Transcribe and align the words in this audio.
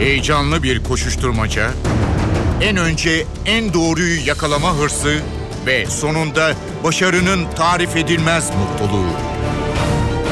Heyecanlı 0.00 0.62
bir 0.62 0.84
koşuşturmaca, 0.84 1.70
en 2.60 2.76
önce 2.76 3.26
en 3.46 3.74
doğruyu 3.74 4.26
yakalama 4.26 4.74
hırsı 4.76 5.20
ve 5.66 5.86
sonunda 5.86 6.52
başarının 6.84 7.46
tarif 7.56 7.96
edilmez 7.96 8.50
mutluluğu. 8.50 9.10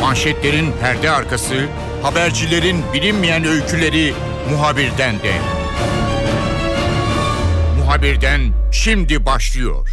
Manşetlerin 0.00 0.72
perde 0.80 1.10
arkası, 1.10 1.54
habercilerin 2.02 2.82
bilinmeyen 2.94 3.44
öyküleri 3.44 4.14
muhabirden 4.50 5.14
de. 5.18 5.32
Muhabirden 7.78 8.40
şimdi 8.72 9.26
başlıyor. 9.26 9.88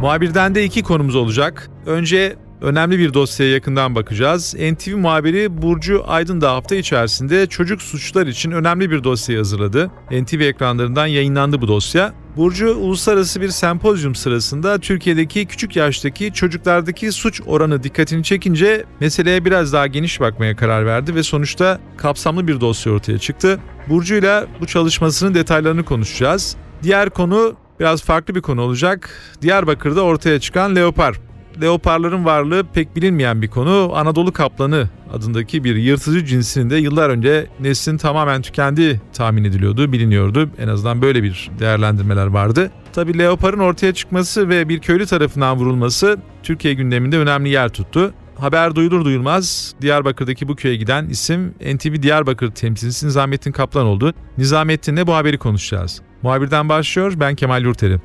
Muhabirden 0.00 0.54
de 0.54 0.64
iki 0.64 0.82
konumuz 0.82 1.16
olacak. 1.16 1.70
Önce 1.86 2.36
önemli 2.60 2.98
bir 2.98 3.14
dosyaya 3.14 3.52
yakından 3.52 3.94
bakacağız. 3.94 4.54
NTV 4.54 4.96
muhabiri 4.96 5.62
Burcu 5.62 6.04
Aydın 6.06 6.40
da 6.40 6.54
hafta 6.54 6.74
içerisinde 6.74 7.46
çocuk 7.46 7.82
suçlar 7.82 8.26
için 8.26 8.50
önemli 8.50 8.90
bir 8.90 9.04
dosya 9.04 9.38
hazırladı. 9.38 9.90
NTV 10.10 10.40
ekranlarından 10.40 11.06
yayınlandı 11.06 11.60
bu 11.60 11.68
dosya. 11.68 12.12
Burcu 12.36 12.74
uluslararası 12.74 13.40
bir 13.40 13.48
sempozyum 13.48 14.14
sırasında 14.14 14.78
Türkiye'deki 14.78 15.46
küçük 15.46 15.76
yaştaki 15.76 16.32
çocuklardaki 16.32 17.12
suç 17.12 17.40
oranı 17.46 17.82
dikkatini 17.82 18.24
çekince 18.24 18.84
meseleye 19.00 19.44
biraz 19.44 19.72
daha 19.72 19.86
geniş 19.86 20.20
bakmaya 20.20 20.56
karar 20.56 20.86
verdi 20.86 21.14
ve 21.14 21.22
sonuçta 21.22 21.80
kapsamlı 21.96 22.48
bir 22.48 22.60
dosya 22.60 22.92
ortaya 22.92 23.18
çıktı. 23.18 23.60
Burcu 23.88 24.14
ile 24.14 24.46
bu 24.60 24.66
çalışmasının 24.66 25.34
detaylarını 25.34 25.84
konuşacağız. 25.84 26.56
Diğer 26.82 27.10
konu 27.10 27.56
biraz 27.80 28.02
farklı 28.02 28.34
bir 28.34 28.40
konu 28.40 28.60
olacak. 28.62 29.10
Diyarbakır'da 29.42 30.02
ortaya 30.02 30.40
çıkan 30.40 30.76
leopar. 30.76 31.27
Leoparların 31.60 32.24
varlığı 32.24 32.64
pek 32.74 32.96
bilinmeyen 32.96 33.42
bir 33.42 33.48
konu. 33.48 33.92
Anadolu 33.94 34.32
kaplanı 34.32 34.88
adındaki 35.12 35.64
bir 35.64 35.76
yırtıcı 35.76 36.26
cinsinin 36.26 36.70
de 36.70 36.76
yıllar 36.76 37.10
önce 37.10 37.46
neslin 37.60 37.96
tamamen 37.96 38.42
tükendiği 38.42 39.00
tahmin 39.12 39.44
ediliyordu, 39.44 39.92
biliniyordu. 39.92 40.50
En 40.58 40.68
azından 40.68 41.02
böyle 41.02 41.22
bir 41.22 41.50
değerlendirmeler 41.58 42.26
vardı. 42.26 42.70
Tabi 42.92 43.18
leoparın 43.18 43.58
ortaya 43.58 43.94
çıkması 43.94 44.48
ve 44.48 44.68
bir 44.68 44.78
köylü 44.78 45.06
tarafından 45.06 45.56
vurulması 45.56 46.18
Türkiye 46.42 46.74
gündeminde 46.74 47.18
önemli 47.18 47.48
yer 47.48 47.68
tuttu. 47.68 48.14
Haber 48.40 48.74
duyulur 48.74 49.04
duyulmaz 49.04 49.74
Diyarbakır'daki 49.80 50.48
bu 50.48 50.56
köye 50.56 50.76
giden 50.76 51.08
isim 51.08 51.54
NTV 51.74 52.02
Diyarbakır 52.02 52.50
temsilcisi 52.50 53.06
Nizamettin 53.06 53.52
Kaplan 53.52 53.86
oldu. 53.86 54.14
Nizamettin'le 54.38 55.06
bu 55.06 55.14
haberi 55.14 55.38
konuşacağız. 55.38 56.00
Muhabirden 56.22 56.68
başlıyor 56.68 57.12
ben 57.16 57.34
Kemal 57.34 57.62
Yurteri. 57.62 57.98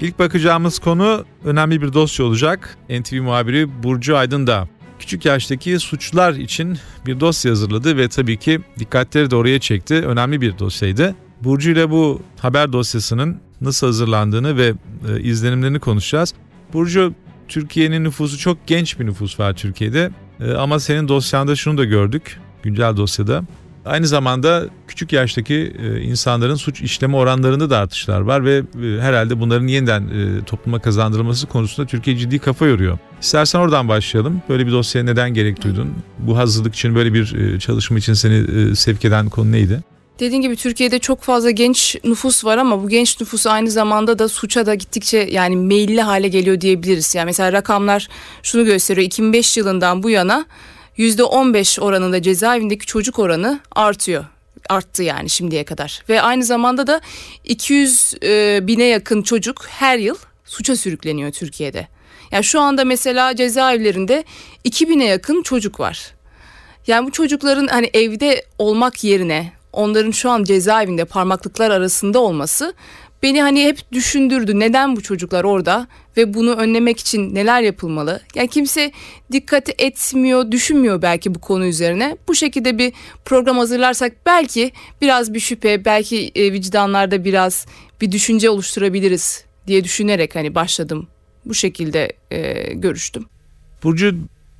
İlk 0.00 0.18
bakacağımız 0.18 0.78
konu 0.78 1.24
önemli 1.44 1.82
bir 1.82 1.92
dosya 1.92 2.26
olacak. 2.26 2.78
NTV 2.90 3.22
muhabiri 3.22 3.82
Burcu 3.82 4.16
Aydın 4.16 4.46
da 4.46 4.68
küçük 4.98 5.24
yaştaki 5.24 5.78
suçlar 5.78 6.34
için 6.34 6.78
bir 7.06 7.20
dosya 7.20 7.50
hazırladı 7.50 7.96
ve 7.96 8.08
tabii 8.08 8.36
ki 8.36 8.60
dikkatleri 8.78 9.30
de 9.30 9.36
oraya 9.36 9.58
çekti. 9.58 9.94
Önemli 9.94 10.40
bir 10.40 10.58
dosyaydı. 10.58 11.14
Burcu 11.44 11.70
ile 11.70 11.90
bu 11.90 12.22
haber 12.38 12.72
dosyasının 12.72 13.40
nasıl 13.60 13.86
hazırlandığını 13.86 14.56
ve 14.56 14.74
e, 15.08 15.20
izlenimlerini 15.20 15.78
konuşacağız. 15.78 16.34
Burcu, 16.72 17.14
Türkiye'nin 17.48 18.04
nüfusu 18.04 18.38
çok 18.38 18.66
genç 18.66 19.00
bir 19.00 19.06
nüfus 19.06 19.40
var 19.40 19.52
Türkiye'de. 19.52 20.10
E, 20.40 20.52
ama 20.52 20.80
senin 20.80 21.08
dosyanda 21.08 21.56
şunu 21.56 21.78
da 21.78 21.84
gördük, 21.84 22.40
güncel 22.62 22.96
dosyada. 22.96 23.42
Aynı 23.84 24.06
zamanda 24.06 24.66
küçük 24.88 25.12
yaştaki 25.12 25.72
e, 25.78 26.00
insanların 26.00 26.54
suç 26.54 26.80
işleme 26.80 27.16
oranlarında 27.16 27.70
da 27.70 27.78
artışlar 27.78 28.20
var 28.20 28.44
ve 28.44 28.56
e, 28.56 29.00
herhalde 29.00 29.40
bunların 29.40 29.66
yeniden 29.66 30.02
e, 30.02 30.44
topluma 30.44 30.78
kazandırılması 30.78 31.46
konusunda 31.46 31.88
Türkiye 31.88 32.16
ciddi 32.16 32.38
kafa 32.38 32.66
yoruyor. 32.66 32.98
İstersen 33.20 33.58
oradan 33.58 33.88
başlayalım. 33.88 34.42
Böyle 34.48 34.66
bir 34.66 34.72
dosyaya 34.72 35.04
neden 35.04 35.34
gerek 35.34 35.62
duydun? 35.62 35.94
Bu 36.18 36.38
hazırlık 36.38 36.74
için 36.74 36.94
böyle 36.94 37.14
bir 37.14 37.58
çalışma 37.58 37.98
için 37.98 38.14
seni 38.14 38.76
sevk 38.76 39.04
eden 39.04 39.28
konu 39.28 39.52
neydi? 39.52 39.80
Dediğim 40.20 40.42
gibi 40.42 40.56
Türkiye'de 40.56 40.98
çok 40.98 41.22
fazla 41.22 41.50
genç 41.50 41.96
nüfus 42.04 42.44
var 42.44 42.58
ama 42.58 42.82
bu 42.82 42.88
genç 42.88 43.20
nüfus 43.20 43.46
aynı 43.46 43.70
zamanda 43.70 44.18
da 44.18 44.28
suça 44.28 44.66
da 44.66 44.74
gittikçe 44.74 45.18
yani 45.18 45.56
meyilli 45.56 46.02
hale 46.02 46.28
geliyor 46.28 46.60
diyebiliriz. 46.60 47.14
Yani 47.14 47.26
mesela 47.26 47.52
rakamlar 47.52 48.08
şunu 48.42 48.64
gösteriyor. 48.64 49.06
2005 49.06 49.56
yılından 49.56 50.02
bu 50.02 50.10
yana 50.10 50.46
%15 50.98 51.80
oranında 51.80 52.22
cezaevindeki 52.22 52.86
çocuk 52.86 53.18
oranı 53.18 53.60
artıyor. 53.72 54.24
Arttı 54.68 55.02
yani 55.02 55.30
şimdiye 55.30 55.64
kadar. 55.64 56.02
Ve 56.08 56.22
aynı 56.22 56.44
zamanda 56.44 56.86
da 56.86 57.00
200 57.44 58.14
e, 58.22 58.60
bine 58.62 58.84
yakın 58.84 59.22
çocuk 59.22 59.66
her 59.68 59.98
yıl 59.98 60.16
suça 60.44 60.76
sürükleniyor 60.76 61.32
Türkiye'de. 61.32 61.88
Yani 62.30 62.44
şu 62.44 62.60
anda 62.60 62.84
mesela 62.84 63.36
cezaevlerinde 63.36 64.24
2000'e 64.64 65.06
yakın 65.06 65.42
çocuk 65.42 65.80
var. 65.80 66.14
Yani 66.86 67.06
bu 67.06 67.12
çocukların 67.12 67.66
hani 67.66 67.90
evde 67.94 68.44
olmak 68.58 69.04
yerine 69.04 69.52
onların 69.72 70.10
şu 70.10 70.30
an 70.30 70.44
cezaevinde 70.44 71.04
parmaklıklar 71.04 71.70
arasında 71.70 72.18
olması 72.18 72.74
beni 73.22 73.42
hani 73.42 73.64
hep 73.64 73.92
düşündürdü. 73.92 74.58
Neden 74.58 74.96
bu 74.96 75.02
çocuklar 75.02 75.44
orada 75.44 75.88
ve 76.16 76.34
bunu 76.34 76.54
önlemek 76.54 77.00
için 77.00 77.34
neler 77.34 77.62
yapılmalı? 77.62 78.20
Yani 78.34 78.48
kimse 78.48 78.92
dikkat 79.32 79.68
etmiyor, 79.78 80.50
düşünmüyor 80.50 81.02
belki 81.02 81.34
bu 81.34 81.38
konu 81.40 81.66
üzerine. 81.66 82.16
Bu 82.28 82.34
şekilde 82.34 82.78
bir 82.78 82.92
program 83.24 83.58
hazırlarsak 83.58 84.12
belki 84.26 84.72
biraz 85.02 85.34
bir 85.34 85.40
şüphe, 85.40 85.84
belki 85.84 86.32
e, 86.34 86.52
vicdanlarda 86.52 87.24
biraz 87.24 87.66
bir 88.00 88.12
düşünce 88.12 88.50
oluşturabiliriz 88.50 89.44
diye 89.66 89.84
düşünerek 89.84 90.34
hani 90.34 90.54
başladım. 90.54 91.06
Bu 91.44 91.54
şekilde 91.54 92.12
e, 92.30 92.72
görüştüm. 92.74 93.24
Burcu 93.82 94.14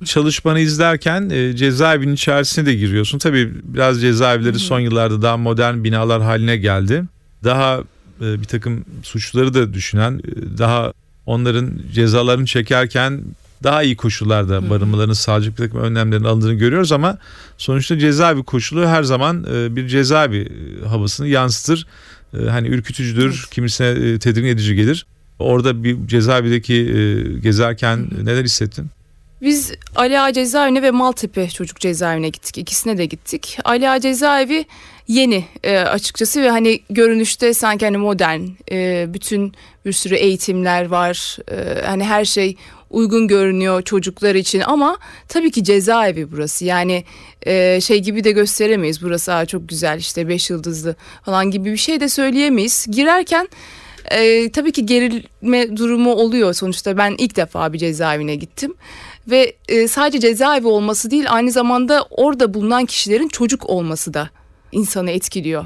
çalışmanı 0.05 0.59
izlerken 0.59 1.29
e, 1.29 1.55
cezaevinin 1.55 2.13
içerisine 2.13 2.65
de 2.65 2.73
giriyorsun. 2.73 3.19
Tabii 3.19 3.51
biraz 3.63 4.01
cezaevleri 4.01 4.59
son 4.59 4.79
yıllarda 4.79 5.21
daha 5.21 5.37
modern 5.37 5.83
binalar 5.83 6.21
haline 6.21 6.57
geldi. 6.57 7.03
Daha 7.43 7.83
bir 8.21 8.45
takım 8.45 8.85
suçları 9.03 9.53
da 9.53 9.73
düşünen, 9.73 10.21
e, 10.27 10.57
daha 10.57 10.93
onların 11.25 11.71
cezalarını 11.93 12.45
çekerken 12.45 13.21
daha 13.63 13.83
iyi 13.83 13.95
koşullarda 13.95 14.69
barınmalarını 14.69 15.15
sağlayacak 15.15 15.57
bir 15.57 15.63
takım 15.63 15.79
önlemlerin 15.81 16.23
alındığını 16.23 16.53
görüyoruz 16.53 16.91
ama 16.91 17.17
sonuçta 17.57 17.99
cezaevi 17.99 18.43
koşulu 18.43 18.87
her 18.87 19.03
zaman 19.03 19.45
e, 19.53 19.75
bir 19.75 19.87
cezaevi 19.87 20.51
havasını 20.87 21.27
yansıtır. 21.27 21.87
Hani 22.49 22.67
ürkütücüdür, 22.67 23.29
evet. 23.39 23.49
kimisine 23.51 24.19
tedirgin 24.19 24.47
edici 24.47 24.75
gelir. 24.75 25.05
Orada 25.39 25.83
bir 25.83 26.07
cezaevindeki 26.07 26.85
gezerken 27.43 28.09
neler 28.23 28.43
hissettin? 28.43 28.89
Biz 29.41 29.71
Ali 29.95 30.19
Ağa 30.19 30.33
cezaevine 30.33 30.81
ve 30.81 30.91
Maltepe 30.91 31.49
çocuk 31.49 31.79
cezaevine 31.79 32.29
gittik. 32.29 32.57
İkisine 32.57 32.97
de 32.97 33.05
gittik. 33.05 33.57
Ali 33.65 33.89
Ağa 33.89 33.99
cezaevi 33.99 34.65
yeni 35.07 35.45
e, 35.63 35.77
açıkçası 35.77 36.41
ve 36.41 36.49
hani 36.49 36.79
görünüşte 36.89 37.53
sanki 37.53 37.85
hani 37.85 37.97
modern. 37.97 38.41
E, 38.71 39.05
bütün 39.13 39.53
bir 39.85 39.93
sürü 39.93 40.15
eğitimler 40.15 40.85
var. 40.85 41.37
E, 41.51 41.85
hani 41.85 42.03
her 42.03 42.25
şey 42.25 42.55
uygun 42.89 43.27
görünüyor 43.27 43.81
çocuklar 43.81 44.35
için 44.35 44.59
ama 44.59 44.97
tabii 45.27 45.51
ki 45.51 45.63
cezaevi 45.63 46.31
burası. 46.31 46.65
Yani 46.65 47.03
e, 47.45 47.81
şey 47.81 47.99
gibi 47.99 48.23
de 48.23 48.31
gösteremeyiz. 48.31 49.01
Burası 49.01 49.33
Aa, 49.33 49.45
çok 49.45 49.69
güzel 49.69 49.99
işte 49.99 50.27
beş 50.27 50.49
yıldızlı 50.49 50.95
falan 51.25 51.51
gibi 51.51 51.71
bir 51.71 51.77
şey 51.77 51.99
de 51.99 52.09
söyleyemeyiz. 52.09 52.87
Girerken 52.89 53.47
e, 54.11 54.51
tabii 54.51 54.71
ki 54.71 54.85
gerilme 54.85 55.77
durumu 55.77 56.13
oluyor 56.13 56.53
sonuçta. 56.53 56.97
Ben 56.97 57.15
ilk 57.17 57.35
defa 57.35 57.73
bir 57.73 57.77
cezaevine 57.77 58.35
gittim 58.35 58.73
ve 59.27 59.55
e, 59.67 59.87
sadece 59.87 60.19
cezaevi 60.19 60.67
olması 60.67 61.11
değil 61.11 61.25
aynı 61.29 61.51
zamanda 61.51 62.07
orada 62.09 62.53
bulunan 62.53 62.85
kişilerin 62.85 63.27
çocuk 63.27 63.69
olması 63.69 64.13
da 64.13 64.29
insanı 64.71 65.11
etkiliyor. 65.11 65.65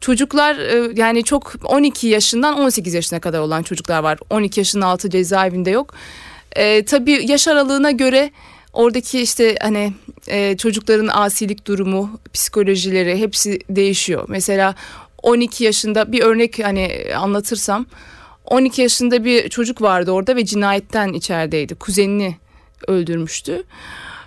Çocuklar 0.00 0.58
e, 0.58 0.92
yani 0.96 1.24
çok 1.24 1.52
12 1.64 2.06
yaşından 2.06 2.58
18 2.58 2.94
yaşına 2.94 3.20
kadar 3.20 3.38
olan 3.38 3.62
çocuklar 3.62 4.02
var. 4.02 4.18
12 4.30 4.60
yaşın 4.60 4.80
altı 4.80 5.10
cezaevinde 5.10 5.70
yok. 5.70 5.94
E, 6.56 6.84
tabii 6.84 7.30
yaş 7.30 7.48
aralığına 7.48 7.90
göre 7.90 8.30
oradaki 8.72 9.20
işte 9.20 9.56
hani 9.60 9.92
e, 10.26 10.56
çocukların 10.56 11.06
asilik 11.06 11.66
durumu, 11.66 12.20
psikolojileri 12.32 13.18
hepsi 13.18 13.60
değişiyor. 13.70 14.24
Mesela 14.28 14.74
12 15.22 15.64
yaşında 15.64 16.12
bir 16.12 16.22
örnek 16.22 16.64
hani 16.64 17.06
anlatırsam 17.16 17.86
12 18.44 18.82
yaşında 18.82 19.24
bir 19.24 19.48
çocuk 19.48 19.82
vardı 19.82 20.10
orada 20.10 20.36
ve 20.36 20.44
cinayetten 20.44 21.12
içerideydi. 21.12 21.74
Kuzenini 21.74 22.36
öldürmüştü. 22.88 23.62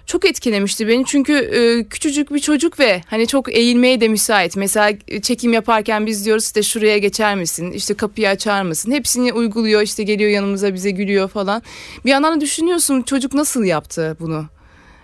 Çok 0.06 0.25
etkilemişti 0.25 0.88
beni 0.88 1.06
çünkü 1.06 1.33
e, 1.33 1.83
küçücük 1.89 2.33
bir 2.33 2.39
çocuk 2.39 2.80
ve 2.80 3.01
hani 3.07 3.27
çok 3.27 3.54
eğilmeye 3.56 4.01
de 4.01 4.07
müsait. 4.07 4.57
Mesela 4.57 4.98
çekim 5.21 5.54
yaparken 5.54 6.06
biz 6.06 6.25
diyoruz 6.25 6.45
işte 6.45 6.63
şuraya 6.63 6.98
geçer 6.98 7.36
misin? 7.36 7.71
İşte 7.71 7.94
kapıyı 7.94 8.30
açar 8.30 8.62
mısın? 8.62 8.92
Hepsini 8.92 9.33
uyguluyor 9.33 9.81
işte 9.81 10.04
geliyor 10.04 10.30
yanımıza 10.30 10.74
bize 10.74 10.92
gülüyor 10.92 11.27
falan. 11.27 11.62
Bir 12.06 12.09
yandan 12.09 12.36
da 12.36 12.42
düşünüyorsun 12.42 13.01
çocuk 13.01 13.33
nasıl 13.33 13.63
yaptı 13.63 14.18
bunu? 14.19 14.45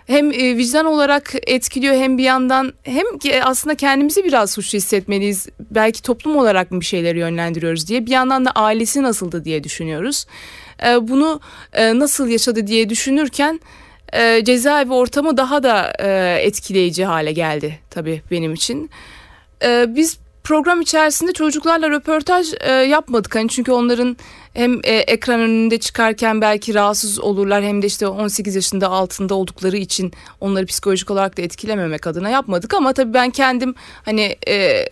Hem 0.08 0.32
e, 0.32 0.58
vicdan 0.58 0.86
olarak 0.86 1.34
etkiliyor 1.48 1.96
hem 1.96 2.18
bir 2.18 2.24
yandan 2.24 2.74
hem 2.84 3.18
ki 3.18 3.44
aslında 3.44 3.76
kendimizi 3.76 4.24
biraz 4.24 4.52
suçlu 4.52 4.78
hissetmeliyiz. 4.78 5.48
Belki 5.72 6.02
toplum 6.02 6.38
olarak 6.38 6.72
mı 6.72 6.80
bir 6.80 6.86
şeyleri 6.86 7.20
yönlendiriyoruz 7.20 7.88
diye. 7.88 8.06
Bir 8.06 8.12
yandan 8.12 8.46
da 8.46 8.52
ailesi 8.52 9.04
nasıldı 9.04 9.46
diye 9.46 9.64
düşünüyoruz. 9.64 10.26
E, 10.86 11.08
bunu 11.08 11.40
e, 11.74 12.00
nasıl 12.00 12.28
yaşadı 12.28 12.68
diye 12.68 12.90
düşünürken 12.90 13.60
e, 14.14 14.44
cezaevi 14.44 14.94
ortamı 14.94 15.38
daha 15.38 15.64
da 15.64 15.94
e, 16.00 16.38
etkileyici 16.42 17.06
hale 17.06 17.32
geldi 17.32 17.80
tabii 17.90 18.22
benim 18.32 18.54
için. 18.54 18.90
E, 19.64 19.86
biz 19.96 20.23
program 20.44 20.82
içerisinde 20.82 21.34
çocuklarla 21.34 21.90
röportaj 21.90 22.54
e, 22.60 22.72
yapmadık. 22.72 23.36
Hani 23.36 23.50
çünkü 23.50 23.72
onların 23.72 24.18
hem 24.54 24.80
e, 24.84 24.96
ekran 24.96 25.40
önünde 25.40 25.78
çıkarken 25.80 26.42
belki 26.42 26.74
rahatsız 26.74 27.20
olurlar 27.20 27.64
hem 27.64 27.82
de 27.82 27.88
işte 27.88 28.08
18 28.08 28.56
yaşında 28.56 28.90
altında 28.90 29.36
oldukları 29.36 29.78
için 29.78 30.14
onları 30.42 30.66
psikolojik 30.66 31.12
olarak 31.12 31.38
da 31.38 31.42
etkilememek 31.42 32.08
adına 32.08 32.30
yapmadık 32.30 32.74
ama 32.74 32.94
tabii 32.94 33.14
ben 33.14 33.30
kendim 33.30 33.76
hani 34.06 34.36
e, 34.48 34.86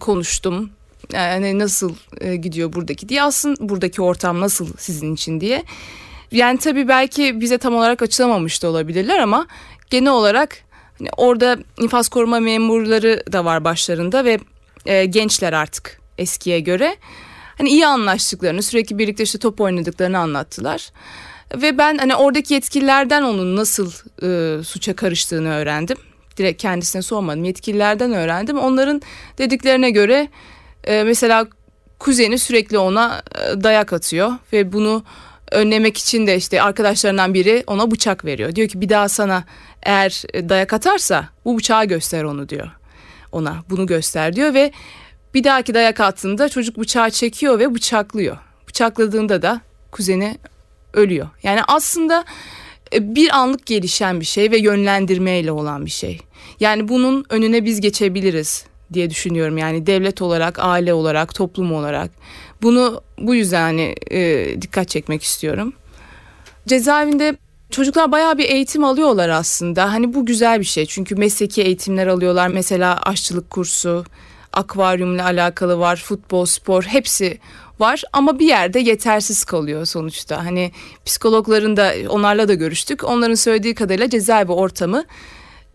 konuştum. 0.00 0.70
Yani 1.12 1.58
nasıl 1.58 1.94
e, 2.20 2.36
gidiyor 2.36 2.72
buradaki 2.72 3.08
diye 3.08 3.22
aslında 3.22 3.68
buradaki 3.68 4.02
ortam 4.02 4.40
nasıl 4.40 4.66
sizin 4.78 5.14
için 5.14 5.40
diye. 5.40 5.62
Yani 6.32 6.58
tabii 6.58 6.88
belki 6.88 7.40
bize 7.40 7.58
tam 7.58 7.74
olarak 7.74 8.02
açılamamış 8.02 8.62
da 8.62 8.68
olabilirler 8.68 9.18
ama 9.18 9.46
genel 9.90 10.12
olarak 10.12 10.56
hani 10.98 11.08
orada 11.16 11.58
infaz 11.80 12.08
koruma 12.08 12.40
memurları 12.40 13.22
da 13.32 13.44
var 13.44 13.64
başlarında 13.64 14.24
ve 14.24 14.38
e, 14.88 15.04
gençler 15.04 15.52
artık 15.52 16.00
eskiye 16.18 16.60
göre. 16.60 16.96
Hani 17.58 17.68
iyi 17.68 17.86
anlaştıklarını, 17.86 18.62
sürekli 18.62 18.98
birlikte 18.98 19.22
işte 19.22 19.38
top 19.38 19.60
oynadıklarını 19.60 20.18
anlattılar. 20.18 20.90
Ve 21.54 21.78
ben 21.78 21.98
hani 21.98 22.16
oradaki 22.16 22.54
yetkililerden 22.54 23.22
onun 23.22 23.56
nasıl 23.56 23.92
e, 24.22 24.62
suça 24.62 24.96
karıştığını 24.96 25.54
öğrendim. 25.54 25.96
Direkt 26.36 26.62
kendisine 26.62 27.02
sormadım. 27.02 27.44
Yetkililerden 27.44 28.12
öğrendim. 28.12 28.58
Onların 28.58 29.02
dediklerine 29.38 29.90
göre 29.90 30.28
e, 30.84 31.02
mesela 31.02 31.46
kuzeni 31.98 32.38
sürekli 32.38 32.78
ona 32.78 33.22
e, 33.34 33.62
dayak 33.62 33.92
atıyor 33.92 34.32
ve 34.52 34.72
bunu 34.72 35.04
önlemek 35.52 35.98
için 35.98 36.26
de 36.26 36.36
işte 36.36 36.62
arkadaşlarından 36.62 37.34
biri 37.34 37.64
ona 37.66 37.90
bıçak 37.90 38.24
veriyor. 38.24 38.54
Diyor 38.54 38.68
ki 38.68 38.80
bir 38.80 38.88
daha 38.88 39.08
sana 39.08 39.44
eğer 39.82 40.22
dayak 40.48 40.72
atarsa 40.72 41.28
bu 41.44 41.58
bıçağı 41.58 41.84
göster 41.84 42.24
onu 42.24 42.48
diyor. 42.48 42.77
Ona 43.32 43.56
bunu 43.70 43.86
göster 43.86 44.36
diyor 44.36 44.54
ve 44.54 44.72
bir 45.34 45.44
dahaki 45.44 45.74
dayak 45.74 46.00
attığında 46.00 46.48
çocuk 46.48 46.78
bıçağı 46.78 47.10
çekiyor 47.10 47.58
ve 47.58 47.74
bıçaklıyor. 47.74 48.36
Bıçakladığında 48.68 49.42
da 49.42 49.60
kuzeni 49.90 50.38
ölüyor. 50.94 51.28
Yani 51.42 51.60
aslında 51.68 52.24
e, 52.92 53.14
bir 53.14 53.36
anlık 53.36 53.66
gelişen 53.66 54.20
bir 54.20 54.24
şey 54.24 54.50
ve 54.50 54.58
yönlendirmeyle 54.58 55.52
olan 55.52 55.86
bir 55.86 55.90
şey. 55.90 56.20
Yani 56.60 56.88
bunun 56.88 57.24
önüne 57.30 57.64
biz 57.64 57.80
geçebiliriz 57.80 58.66
diye 58.92 59.10
düşünüyorum. 59.10 59.58
Yani 59.58 59.86
devlet 59.86 60.22
olarak, 60.22 60.58
aile 60.58 60.94
olarak, 60.94 61.34
toplum 61.34 61.72
olarak. 61.72 62.10
Bunu 62.62 63.02
bu 63.18 63.34
yüzden 63.34 63.62
hani 63.62 63.94
e, 64.10 64.62
dikkat 64.62 64.88
çekmek 64.88 65.22
istiyorum. 65.22 65.72
Cezaevinde 66.66 67.36
çocuklar 67.70 68.12
bayağı 68.12 68.38
bir 68.38 68.44
eğitim 68.44 68.84
alıyorlar 68.84 69.28
aslında. 69.28 69.92
Hani 69.92 70.14
bu 70.14 70.26
güzel 70.26 70.60
bir 70.60 70.64
şey. 70.64 70.86
Çünkü 70.86 71.14
mesleki 71.14 71.62
eğitimler 71.62 72.06
alıyorlar. 72.06 72.48
Mesela 72.48 73.00
aşçılık 73.02 73.50
kursu, 73.50 74.04
akvaryumla 74.52 75.24
alakalı 75.24 75.78
var, 75.78 75.96
futbol, 75.96 76.44
spor 76.44 76.82
hepsi 76.82 77.38
var 77.80 78.02
ama 78.12 78.38
bir 78.38 78.46
yerde 78.46 78.78
yetersiz 78.78 79.44
kalıyor 79.44 79.84
sonuçta. 79.84 80.44
Hani 80.44 80.72
psikologların 81.04 81.76
da 81.76 81.94
onlarla 82.08 82.48
da 82.48 82.54
görüştük. 82.54 83.04
Onların 83.04 83.34
söylediği 83.34 83.74
kadarıyla 83.74 84.10
cezaevi 84.10 84.52
ortamı 84.52 85.04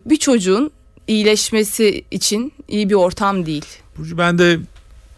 bir 0.06 0.16
çocuğun 0.16 0.70
iyileşmesi 1.06 2.04
için 2.10 2.52
iyi 2.68 2.90
bir 2.90 2.94
ortam 2.94 3.46
değil. 3.46 3.64
Burcu 3.98 4.18
ben 4.18 4.38
de 4.38 4.58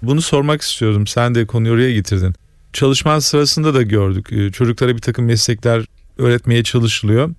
bunu 0.02 0.22
sormak 0.22 0.62
istiyorum. 0.62 1.06
Sen 1.06 1.34
de 1.34 1.46
konuyu 1.46 1.74
oraya 1.74 1.92
getirdin. 1.92 2.34
Çalışman 2.72 3.18
sırasında 3.18 3.74
da 3.74 3.82
gördük. 3.82 4.32
Ee, 4.32 4.52
çocuklara 4.52 4.96
bir 4.96 5.00
takım 5.00 5.24
meslekler 5.24 5.84
öğretmeye 6.18 6.62
çalışılıyor. 6.62 7.30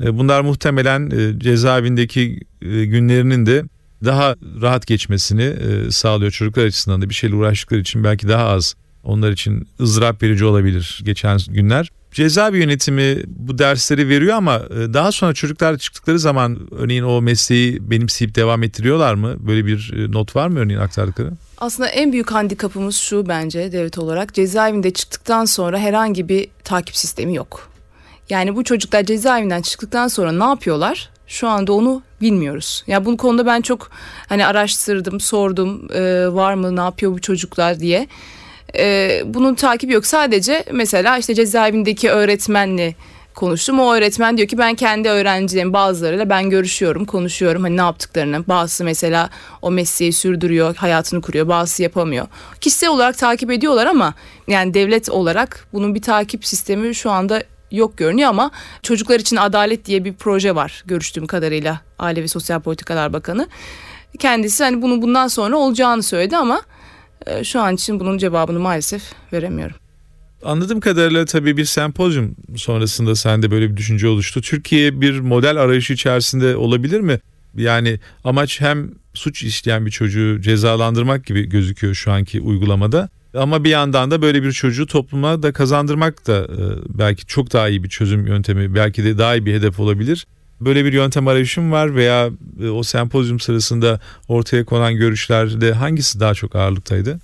Ee, 0.00 0.18
bunlar 0.18 0.40
muhtemelen 0.40 1.10
e, 1.10 1.38
cezaevindeki 1.38 2.40
e, 2.62 2.84
günlerinin 2.84 3.46
de 3.46 3.64
daha 4.04 4.36
rahat 4.62 4.86
geçmesini 4.86 5.42
e, 5.42 5.90
sağlıyor 5.90 6.30
çocuklar 6.30 6.64
açısından 6.64 7.02
da 7.02 7.08
bir 7.08 7.14
şeyle 7.14 7.34
uğraştıkları 7.34 7.80
için 7.80 8.04
belki 8.04 8.28
daha 8.28 8.44
az 8.44 8.74
onlar 9.04 9.30
için 9.30 9.68
ızdırap 9.80 10.22
verici 10.22 10.44
olabilir 10.44 11.00
geçen 11.04 11.38
günler. 11.48 11.90
Cezaevi 12.12 12.58
yönetimi 12.58 13.22
bu 13.26 13.58
dersleri 13.58 14.08
veriyor 14.08 14.36
ama 14.36 14.56
e, 14.56 14.94
daha 14.94 15.12
sonra 15.12 15.34
çocuklar 15.34 15.78
çıktıkları 15.78 16.18
zaman 16.18 16.58
örneğin 16.70 17.02
o 17.02 17.22
mesleği 17.22 17.90
benimseyip 17.90 18.34
devam 18.34 18.62
ettiriyorlar 18.62 19.14
mı? 19.14 19.34
Böyle 19.38 19.66
bir 19.66 19.92
e, 19.96 20.12
not 20.12 20.36
var 20.36 20.48
mı 20.48 20.58
örneğin 20.58 20.80
aktardıkları? 20.80 21.30
Aslında 21.58 21.88
en 21.88 22.12
büyük 22.12 22.32
handikapımız 22.32 22.96
şu 22.96 23.28
bence 23.28 23.72
devlet 23.72 23.98
olarak 23.98 24.34
cezaevinde 24.34 24.90
çıktıktan 24.90 25.44
sonra 25.44 25.78
herhangi 25.78 26.28
bir 26.28 26.48
takip 26.64 26.96
sistemi 26.96 27.34
yok. 27.34 27.73
Yani 28.30 28.56
bu 28.56 28.64
çocuklar 28.64 29.02
cezaevinden 29.02 29.62
çıktıktan 29.62 30.08
sonra 30.08 30.32
ne 30.32 30.44
yapıyorlar? 30.44 31.10
Şu 31.26 31.48
anda 31.48 31.72
onu 31.72 32.02
bilmiyoruz. 32.20 32.84
Ya 32.86 32.92
yani 32.92 33.06
bu 33.06 33.16
konuda 33.16 33.46
ben 33.46 33.60
çok 33.60 33.90
hani 34.28 34.46
araştırdım, 34.46 35.20
sordum 35.20 35.88
e, 35.94 36.28
var 36.34 36.54
mı, 36.54 36.76
ne 36.76 36.80
yapıyor 36.80 37.12
bu 37.12 37.20
çocuklar 37.20 37.80
diye. 37.80 38.08
E, 38.78 39.22
bunun 39.26 39.54
takibi 39.54 39.92
yok. 39.92 40.06
Sadece 40.06 40.64
mesela 40.72 41.18
işte 41.18 41.34
cezaevindeki 41.34 42.10
öğretmenle 42.10 42.94
konuştum. 43.34 43.80
O 43.80 43.94
öğretmen 43.94 44.36
diyor 44.36 44.48
ki 44.48 44.58
ben 44.58 44.74
kendi 44.74 45.08
öğrencilerim 45.08 45.72
bazılarıyla 45.72 46.30
ben 46.30 46.50
görüşüyorum, 46.50 47.04
konuşuyorum 47.04 47.62
hani 47.62 47.76
ne 47.76 47.80
yaptıklarını. 47.80 48.48
Bazısı 48.48 48.84
mesela 48.84 49.30
o 49.62 49.70
mesleği 49.70 50.12
sürdürüyor, 50.12 50.76
hayatını 50.76 51.20
kuruyor, 51.20 51.48
bazısı 51.48 51.82
yapamıyor. 51.82 52.26
Kişisel 52.60 52.90
olarak 52.90 53.18
takip 53.18 53.50
ediyorlar 53.50 53.86
ama 53.86 54.14
yani 54.48 54.74
devlet 54.74 55.10
olarak 55.10 55.66
bunun 55.72 55.94
bir 55.94 56.02
takip 56.02 56.46
sistemi 56.46 56.94
şu 56.94 57.10
anda 57.10 57.42
yok 57.76 57.98
görünüyor 57.98 58.28
ama 58.28 58.50
çocuklar 58.82 59.20
için 59.20 59.36
adalet 59.36 59.84
diye 59.84 60.04
bir 60.04 60.12
proje 60.14 60.54
var 60.54 60.82
görüştüğüm 60.86 61.26
kadarıyla 61.26 61.80
Aile 61.98 62.22
ve 62.22 62.28
Sosyal 62.28 62.60
Politikalar 62.60 63.12
Bakanı. 63.12 63.48
Kendisi 64.18 64.64
hani 64.64 64.82
bunun 64.82 65.02
bundan 65.02 65.28
sonra 65.28 65.56
olacağını 65.56 66.02
söyledi 66.02 66.36
ama 66.36 66.62
e, 67.26 67.44
şu 67.44 67.60
an 67.60 67.74
için 67.74 68.00
bunun 68.00 68.18
cevabını 68.18 68.60
maalesef 68.60 69.02
veremiyorum. 69.32 69.76
Anladığım 70.44 70.80
kadarıyla 70.80 71.24
tabii 71.24 71.56
bir 71.56 71.64
sempozyum 71.64 72.36
sonrasında 72.56 73.14
sende 73.14 73.50
böyle 73.50 73.70
bir 73.70 73.76
düşünce 73.76 74.08
oluştu. 74.08 74.40
Türkiye 74.40 75.00
bir 75.00 75.20
model 75.20 75.56
arayışı 75.56 75.92
içerisinde 75.92 76.56
olabilir 76.56 77.00
mi? 77.00 77.20
Yani 77.56 78.00
amaç 78.24 78.60
hem 78.60 78.90
suç 79.14 79.42
işleyen 79.42 79.86
bir 79.86 79.90
çocuğu 79.90 80.40
cezalandırmak 80.40 81.26
gibi 81.26 81.48
gözüküyor 81.48 81.94
şu 81.94 82.12
anki 82.12 82.40
uygulamada. 82.40 83.08
Ama 83.34 83.64
bir 83.64 83.70
yandan 83.70 84.10
da 84.10 84.22
böyle 84.22 84.42
bir 84.42 84.52
çocuğu 84.52 84.86
topluma 84.86 85.42
da 85.42 85.52
kazandırmak 85.52 86.26
da 86.26 86.38
e, 86.44 86.62
belki 86.98 87.26
çok 87.26 87.52
daha 87.52 87.68
iyi 87.68 87.84
bir 87.84 87.88
çözüm 87.88 88.26
yöntemi, 88.26 88.74
belki 88.74 89.04
de 89.04 89.18
daha 89.18 89.36
iyi 89.36 89.46
bir 89.46 89.54
hedef 89.54 89.80
olabilir. 89.80 90.26
Böyle 90.60 90.84
bir 90.84 90.92
yöntem 90.92 91.28
arayışım 91.28 91.72
var 91.72 91.94
veya 91.94 92.30
e, 92.62 92.68
o 92.68 92.82
sempozyum 92.82 93.40
sırasında 93.40 94.00
ortaya 94.28 94.64
konan 94.64 94.96
görüşlerde 94.96 95.72
hangisi 95.72 96.20
daha 96.20 96.34
çok 96.34 96.56
ağırlıktaydı? 96.56 97.18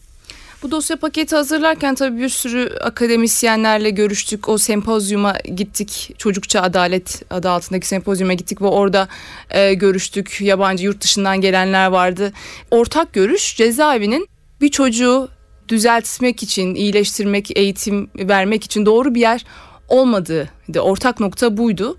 Bu 0.63 0.71
dosya 0.71 0.97
paketi 0.97 1.37
hazırlarken 1.37 1.95
tabii 1.95 2.19
bir 2.19 2.29
sürü 2.29 2.79
akademisyenlerle 2.81 3.91
görüştük. 3.91 4.49
O 4.49 4.59
sempozyuma 4.59 5.35
gittik. 5.57 6.15
Çocukça 6.19 6.61
Adalet 6.63 7.23
adı 7.31 7.51
altındaki 7.51 7.89
sempozyuma 7.89 8.35
gittik 8.35 8.63
ve 8.63 8.67
orada 8.67 9.09
e, 9.51 9.75
görüştük. 9.75 10.41
Yabancı 10.41 10.85
yurt 10.85 11.01
dışından 11.03 11.41
gelenler 11.41 11.87
vardı. 11.87 12.33
Ortak 12.71 13.13
görüş 13.13 13.57
cezaevinin 13.57 14.29
bir 14.61 14.69
çocuğu 14.69 15.29
düzeltmek 15.71 16.43
için, 16.43 16.75
iyileştirmek, 16.75 17.59
eğitim 17.59 18.11
vermek 18.19 18.65
için 18.65 18.87
doğru 18.87 19.15
bir 19.15 19.21
yer 19.21 19.45
olmadığı. 19.89 20.51
Ortak 20.79 21.21
nokta 21.21 21.57
buydu. 21.57 21.99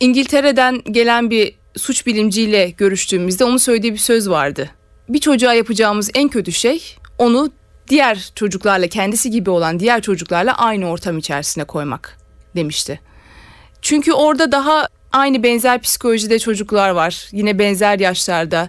İngiltere'den 0.00 0.82
gelen 0.84 1.30
bir 1.30 1.54
suç 1.76 2.06
bilimciyle 2.06 2.70
görüştüğümüzde 2.70 3.44
onun 3.44 3.56
söylediği 3.56 3.92
bir 3.92 3.98
söz 3.98 4.30
vardı. 4.30 4.70
Bir 5.08 5.18
çocuğa 5.18 5.54
yapacağımız 5.54 6.10
en 6.14 6.28
kötü 6.28 6.52
şey 6.52 6.96
onu 7.18 7.50
diğer 7.88 8.30
çocuklarla 8.34 8.86
kendisi 8.86 9.30
gibi 9.30 9.50
olan 9.50 9.80
diğer 9.80 10.02
çocuklarla 10.02 10.52
aynı 10.58 10.90
ortam 10.90 11.18
içerisine 11.18 11.64
koymak 11.64 12.18
demişti. 12.56 13.00
Çünkü 13.82 14.12
orada 14.12 14.52
daha 14.52 14.88
aynı 15.12 15.42
benzer 15.42 15.80
psikolojide 15.80 16.38
çocuklar 16.38 16.90
var. 16.90 17.28
Yine 17.32 17.58
benzer 17.58 17.98
yaşlarda 17.98 18.68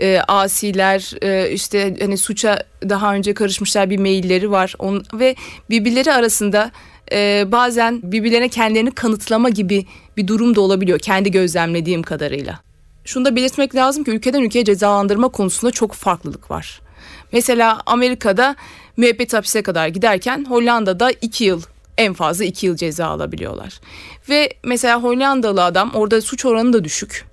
e, 0.00 0.20
asiler 0.28 1.12
e, 1.22 1.50
işte 1.50 1.96
hani 2.00 2.18
suça 2.18 2.62
daha 2.88 3.14
önce 3.14 3.34
karışmışlar 3.34 3.90
bir 3.90 3.98
mailleri 3.98 4.50
var 4.50 4.74
On, 4.78 5.04
ve 5.14 5.36
birbirleri 5.70 6.12
arasında 6.12 6.70
e, 7.12 7.44
bazen 7.52 8.00
birbirlerine 8.02 8.48
kendilerini 8.48 8.90
kanıtlama 8.90 9.48
gibi 9.48 9.86
bir 10.16 10.26
durum 10.26 10.56
da 10.56 10.60
olabiliyor 10.60 10.98
kendi 10.98 11.30
gözlemlediğim 11.30 12.02
kadarıyla. 12.02 12.60
Şunu 13.04 13.24
da 13.24 13.36
belirtmek 13.36 13.74
lazım 13.74 14.04
ki 14.04 14.10
ülkeden 14.10 14.42
ülkeye 14.42 14.64
cezalandırma 14.64 15.28
konusunda 15.28 15.72
çok 15.72 15.92
farklılık 15.92 16.50
var. 16.50 16.80
Mesela 17.32 17.80
Amerika'da 17.86 18.56
müebbet 18.96 19.34
hapise 19.34 19.62
kadar 19.62 19.88
giderken 19.88 20.44
Hollanda'da 20.48 21.10
2 21.10 21.44
yıl 21.44 21.62
En 21.98 22.14
fazla 22.14 22.44
2 22.44 22.66
yıl 22.66 22.76
ceza 22.76 23.06
alabiliyorlar. 23.06 23.80
Ve 24.28 24.48
mesela 24.64 25.02
Hollandalı 25.02 25.64
adam 25.64 25.90
orada 25.94 26.20
suç 26.20 26.44
oranı 26.44 26.72
da 26.72 26.84
düşük. 26.84 27.29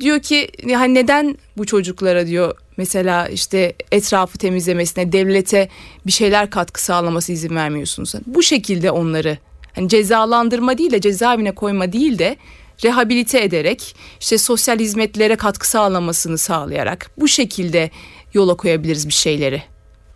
Diyor 0.00 0.20
ki 0.20 0.48
yani 0.66 0.94
neden 0.94 1.38
bu 1.56 1.66
çocuklara 1.66 2.26
diyor 2.26 2.56
mesela 2.76 3.28
işte 3.28 3.74
etrafı 3.92 4.38
temizlemesine 4.38 5.12
devlete 5.12 5.68
bir 6.06 6.12
şeyler 6.12 6.50
katkı 6.50 6.84
sağlaması 6.84 7.32
izin 7.32 7.56
vermiyorsunuz. 7.56 8.14
Bu 8.26 8.42
şekilde 8.42 8.90
onları 8.90 9.38
hani 9.74 9.88
cezalandırma 9.88 10.78
değil 10.78 10.90
de 10.90 11.00
cezaevine 11.00 11.54
koyma 11.54 11.92
değil 11.92 12.18
de 12.18 12.36
rehabilite 12.84 13.42
ederek 13.42 13.96
işte 14.20 14.38
sosyal 14.38 14.78
hizmetlere 14.78 15.36
katkı 15.36 15.68
sağlamasını 15.68 16.38
sağlayarak 16.38 17.10
bu 17.16 17.28
şekilde 17.28 17.90
yola 18.34 18.56
koyabiliriz 18.56 19.08
bir 19.08 19.12
şeyleri. 19.12 19.62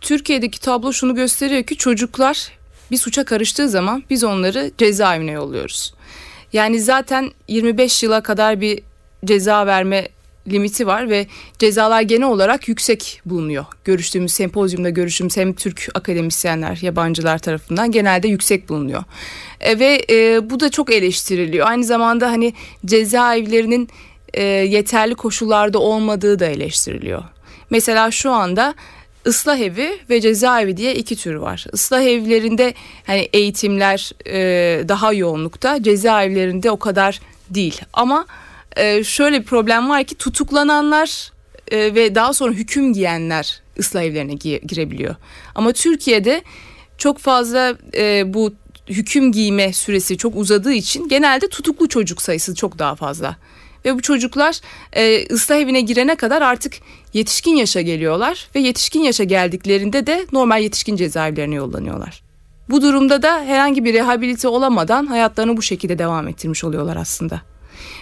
Türkiye'deki 0.01 0.59
tablo 0.59 0.93
şunu 0.93 1.15
gösteriyor 1.15 1.63
ki 1.63 1.77
çocuklar 1.77 2.51
bir 2.91 2.97
suça 2.97 3.25
karıştığı 3.25 3.69
zaman 3.69 4.03
biz 4.09 4.23
onları 4.23 4.71
cezaevine 4.77 5.31
yolluyoruz. 5.31 5.93
Yani 6.53 6.79
zaten 6.79 7.31
25 7.47 8.03
yıla 8.03 8.23
kadar 8.23 8.61
bir 8.61 8.79
ceza 9.25 9.67
verme 9.67 10.07
limiti 10.47 10.87
var 10.87 11.09
ve 11.09 11.27
cezalar 11.59 12.01
genel 12.01 12.27
olarak 12.27 12.67
yüksek 12.67 13.21
bulunuyor. 13.25 13.65
Görüştüğümüz 13.85 14.33
sempozyumda 14.33 14.89
görüştüğümüz 14.89 15.37
hem 15.37 15.53
Türk 15.53 15.89
akademisyenler, 15.93 16.79
yabancılar 16.81 17.37
tarafından 17.37 17.91
genelde 17.91 18.27
yüksek 18.27 18.69
bulunuyor. 18.69 19.03
E, 19.61 19.79
ve 19.79 20.05
e, 20.09 20.49
bu 20.49 20.59
da 20.59 20.71
çok 20.71 20.91
eleştiriliyor. 20.93 21.67
Aynı 21.67 21.83
zamanda 21.83 22.27
hani 22.27 22.53
cezaevlerinin 22.85 23.89
e, 24.33 24.43
yeterli 24.43 25.15
koşullarda 25.15 25.79
olmadığı 25.79 26.39
da 26.39 26.45
eleştiriliyor. 26.45 27.23
Mesela 27.69 28.11
şu 28.11 28.31
anda 28.31 28.75
ıslah 29.27 29.57
evi 29.57 29.99
ve 30.09 30.21
cezaevi 30.21 30.77
diye 30.77 30.95
iki 30.95 31.15
tür 31.15 31.35
var. 31.35 31.65
Islah 31.73 32.01
evlerinde 32.01 32.73
hani 33.07 33.29
eğitimler 33.33 34.11
e, 34.27 34.87
daha 34.87 35.13
yoğunlukta, 35.13 35.83
cezaevlerinde 35.83 36.71
o 36.71 36.79
kadar 36.79 37.19
değil. 37.49 37.81
Ama 37.93 38.25
e, 38.75 39.03
şöyle 39.03 39.39
bir 39.41 39.45
problem 39.45 39.89
var 39.89 40.03
ki 40.03 40.15
tutuklananlar 40.15 41.31
e, 41.71 41.95
ve 41.95 42.15
daha 42.15 42.33
sonra 42.33 42.53
hüküm 42.53 42.93
giyenler 42.93 43.61
ıslah 43.79 44.03
evlerine 44.03 44.33
gi- 44.33 44.67
girebiliyor. 44.67 45.15
Ama 45.55 45.73
Türkiye'de 45.73 46.41
çok 46.97 47.19
fazla 47.19 47.75
e, 47.97 48.33
bu 48.33 48.53
hüküm 48.87 49.31
giyme 49.31 49.73
süresi 49.73 50.17
çok 50.17 50.35
uzadığı 50.35 50.73
için 50.73 51.07
genelde 51.07 51.47
tutuklu 51.47 51.89
çocuk 51.89 52.21
sayısı 52.21 52.55
çok 52.55 52.79
daha 52.79 52.95
fazla. 52.95 53.35
Ve 53.85 53.95
bu 53.95 54.01
çocuklar 54.01 54.59
e, 54.93 55.27
ıslah 55.33 55.55
evine 55.55 55.81
girene 55.81 56.15
kadar 56.15 56.41
artık 56.41 56.73
yetişkin 57.13 57.55
yaşa 57.55 57.81
geliyorlar 57.81 58.47
ve 58.55 58.59
yetişkin 58.59 59.01
yaşa 59.01 59.23
geldiklerinde 59.23 60.07
de 60.07 60.25
normal 60.31 60.61
yetişkin 60.61 60.95
cezaevlerine 60.95 61.55
yollanıyorlar. 61.55 62.23
Bu 62.69 62.81
durumda 62.81 63.21
da 63.21 63.41
herhangi 63.41 63.85
bir 63.85 63.93
rehabilite 63.93 64.47
olamadan 64.47 65.05
hayatlarını 65.05 65.57
bu 65.57 65.61
şekilde 65.61 65.99
devam 65.99 66.27
ettirmiş 66.27 66.63
oluyorlar 66.63 66.95
aslında. 66.95 67.41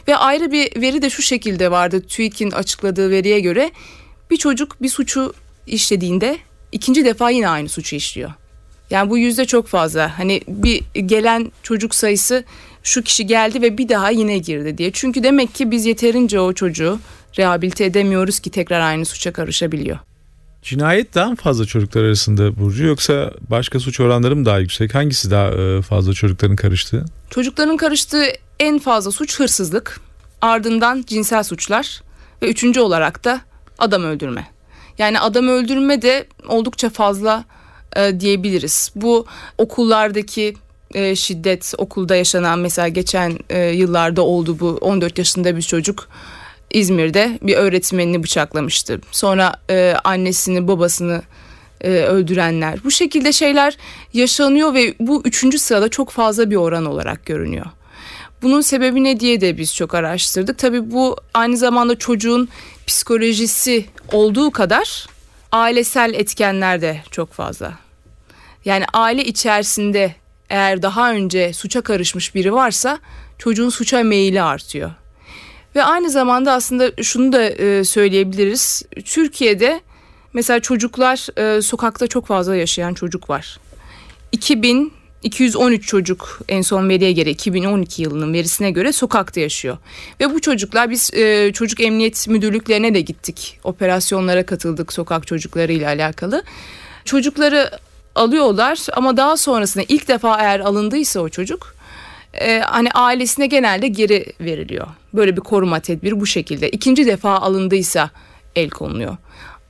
Ve 0.08 0.18
ayrı 0.18 0.52
bir 0.52 0.82
veri 0.82 1.02
de 1.02 1.10
şu 1.10 1.22
şekilde 1.22 1.72
vardı 1.72 2.02
TÜİK'in 2.02 2.52
açıkladığı 2.52 3.10
veriye 3.10 3.40
göre 3.40 3.72
bir 4.32 4.38
çocuk 4.38 4.82
bir 4.82 4.90
suçu 4.90 5.34
işlediğinde 5.68 6.38
ikinci 6.72 7.06
defa 7.06 7.30
yine 7.30 7.50
aynı 7.50 7.70
suçu 7.70 7.96
işliyor. 7.96 8.32
Yani 8.90 9.10
bu 9.10 9.18
yüzde 9.18 9.46
çok 9.46 9.68
fazla. 9.68 10.20
Hani 10.20 10.42
bir 10.48 10.84
gelen 11.06 11.52
çocuk 11.64 11.96
sayısı 11.96 12.44
şu 12.84 13.02
kişi 13.02 13.28
geldi 13.28 13.62
ve 13.62 13.78
bir 13.78 13.90
daha 13.90 14.10
yine 14.10 14.38
girdi 14.38 14.78
diye. 14.78 14.92
Çünkü 14.94 15.24
demek 15.24 15.56
ki 15.56 15.72
biz 15.72 15.86
yeterince 15.86 16.40
o 16.40 16.54
çocuğu 16.54 17.00
rehabilite 17.38 17.86
edemiyoruz 17.86 18.40
ki 18.40 18.50
tekrar 18.50 18.80
aynı 18.80 19.06
suça 19.06 19.34
karışabiliyor. 19.34 19.98
Cinayet 20.62 21.16
daha 21.16 21.30
mı 21.30 21.36
fazla 21.36 21.66
çocuklar 21.66 22.04
arasında 22.04 22.60
Burcu 22.60 22.86
yoksa 22.86 23.32
başka 23.50 23.80
suç 23.80 24.00
oranları 24.00 24.36
mı 24.36 24.46
daha 24.46 24.60
yüksek? 24.60 24.96
Hangisi 24.96 25.32
daha 25.32 25.48
e, 25.48 25.82
fazla 25.82 26.14
çocukların 26.14 26.56
karıştığı? 26.56 27.06
Çocukların 27.30 27.78
karıştığı 27.78 28.26
en 28.60 28.80
fazla 28.80 29.12
suç 29.12 29.40
hırsızlık, 29.40 30.00
ardından 30.42 31.04
cinsel 31.08 31.44
suçlar 31.44 32.02
ve 32.42 32.50
üçüncü 32.50 32.80
olarak 32.80 33.24
da 33.24 33.42
adam 33.78 34.04
öldürme. 34.04 34.48
Yani 34.98 35.20
adam 35.20 35.48
öldürme 35.48 36.02
de 36.02 36.28
oldukça 36.48 36.90
fazla 36.90 37.46
e, 37.96 38.20
diyebiliriz. 38.20 38.92
Bu 38.96 39.26
okullardaki 39.58 40.56
e, 40.94 41.16
şiddet, 41.16 41.74
okulda 41.78 42.16
yaşanan 42.16 42.60
mesela 42.60 42.88
geçen 42.88 43.40
e, 43.50 43.60
yıllarda 43.60 44.22
oldu 44.22 44.60
bu 44.60 44.70
14 44.70 45.18
yaşında 45.18 45.56
bir 45.56 45.62
çocuk 45.62 46.08
İzmir'de 46.74 47.40
bir 47.42 47.56
öğretmenini 47.56 48.24
bıçaklamıştı. 48.24 49.02
Sonra 49.12 49.54
e, 49.70 49.96
annesini, 50.04 50.68
babasını 50.68 51.22
e, 51.82 51.90
öldürenler. 51.90 52.84
Bu 52.84 52.92
şekilde 52.92 53.32
şeyler 53.32 53.78
yaşanıyor 54.14 54.74
ve 54.74 54.96
bu 55.00 55.22
üçüncü 55.26 55.60
sırada 55.60 55.90
çok 55.90 56.10
fazla 56.10 56.50
bir 56.50 56.56
oran 56.56 56.86
olarak 56.86 57.26
görünüyor. 57.26 57.66
Bunun 58.42 58.62
sebebi 58.62 59.04
ne 59.04 59.20
diye 59.20 59.42
de 59.42 59.58
biz 59.58 59.76
çok 59.76 59.96
araştırdık. 59.96 60.58
Tabii 60.58 60.92
bu 60.92 61.18
aynı 61.34 61.58
zamanda 61.58 61.98
çocuğun 61.98 62.50
psikolojisi 62.88 63.86
olduğu 64.12 64.52
kadar 64.52 65.08
ailesel 65.52 66.14
etkenler 66.14 66.82
de 66.82 67.02
çok 67.12 67.34
fazla. 67.34 67.74
Yani 68.66 68.86
aile 68.94 69.26
içerisinde 69.26 70.16
eğer 70.50 70.82
daha 70.82 71.12
önce 71.12 71.54
suça 71.54 71.82
karışmış 71.82 72.36
biri 72.36 72.54
varsa 72.54 73.00
çocuğun 73.38 73.70
suça 73.70 74.04
meyili 74.04 74.42
artıyor. 74.42 74.92
Ve 75.76 75.84
aynı 75.84 76.10
zamanda 76.10 76.54
aslında 76.54 76.92
şunu 77.04 77.34
da 77.34 77.44
e, 77.44 77.84
söyleyebiliriz. 77.84 78.84
Türkiye'de 79.06 79.82
mesela 80.34 80.60
çocuklar 80.60 81.28
e, 81.58 81.62
sokakta 81.62 82.08
çok 82.08 82.28
fazla 82.28 82.56
yaşayan 82.56 82.94
çocuk 82.94 83.30
var. 83.30 83.60
2213 84.32 85.88
çocuk 85.88 86.40
en 86.50 86.62
son 86.62 86.90
veriye 86.90 87.12
göre 87.12 87.30
2012 87.30 88.02
yılının 88.02 88.34
verisine 88.34 88.72
göre 88.72 88.92
sokakta 88.92 89.40
yaşıyor. 89.40 89.78
Ve 90.20 90.34
bu 90.34 90.42
çocuklar 90.42 90.90
biz 90.90 91.14
e, 91.14 91.52
çocuk 91.54 91.80
emniyet 91.80 92.28
müdürlüklerine 92.28 92.94
de 92.94 93.02
gittik. 93.02 93.60
Operasyonlara 93.64 94.46
katıldık 94.46 94.94
sokak 94.94 95.28
çocukları 95.28 95.72
ile 95.72 95.88
alakalı. 95.88 96.44
Çocukları 97.06 97.72
alıyorlar 98.16 98.80
ama 98.94 99.18
daha 99.18 99.38
sonrasında 99.38 99.86
ilk 99.88 100.08
defa 100.08 100.40
eğer 100.40 100.60
alındıysa 100.60 101.20
o 101.20 101.30
çocuk 101.30 101.76
e, 102.34 102.60
hani 102.60 102.92
ailesine 102.92 103.48
genelde 103.48 103.88
geri 103.88 104.26
veriliyor. 104.40 104.88
Böyle 105.14 105.36
bir 105.38 105.42
koruma 105.42 105.80
tedbiri 105.80 106.20
bu 106.20 106.26
şekilde. 106.26 106.70
İkinci 106.70 107.06
defa 107.06 107.40
alındıysa 107.40 108.10
el 108.56 108.70
konuluyor. 108.70 109.18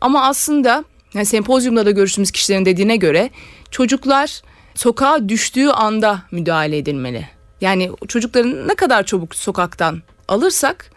Ama 0.02 0.26
aslında 0.28 0.86
yani 1.14 1.26
sempozyumda 1.26 1.86
da 1.86 1.92
görüştüğümüz 1.92 2.32
kişilerin 2.32 2.66
dediğine 2.66 2.96
göre 2.96 3.30
çocuklar 3.72 4.42
sokağa 4.76 5.30
düştüğü 5.30 5.70
anda 5.70 6.22
müdahale 6.32 6.78
edilmeli. 6.78 7.28
Yani 7.62 7.92
çocukların 8.08 8.68
ne 8.68 8.76
kadar 8.76 9.04
çabuk 9.04 9.36
sokaktan 9.36 10.02
alırsak 10.28 10.92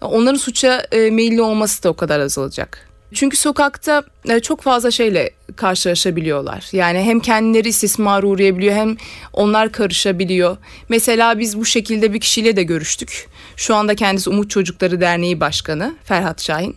onların 0.00 0.38
suça 0.38 0.86
e, 0.92 1.10
meyilli 1.10 1.42
olması 1.42 1.82
da 1.82 1.88
o 1.88 1.96
kadar 1.96 2.20
azalacak. 2.20 2.87
Çünkü 3.14 3.36
sokakta 3.36 4.02
e, 4.28 4.40
çok 4.40 4.60
fazla 4.60 4.90
şeyle 4.90 5.30
karşılaşabiliyorlar. 5.56 6.68
Yani 6.72 7.02
hem 7.02 7.20
kendileri 7.20 7.68
istismara 7.68 8.26
uğrayabiliyor 8.26 8.74
hem 8.74 8.96
onlar 9.32 9.72
karışabiliyor. 9.72 10.56
Mesela 10.88 11.38
biz 11.38 11.58
bu 11.58 11.64
şekilde 11.64 12.12
bir 12.12 12.20
kişiyle 12.20 12.56
de 12.56 12.62
görüştük. 12.62 13.28
Şu 13.56 13.74
anda 13.74 13.94
kendisi 13.94 14.30
Umut 14.30 14.50
Çocukları 14.50 15.00
Derneği 15.00 15.40
Başkanı 15.40 15.94
Ferhat 16.04 16.42
Şahin. 16.42 16.76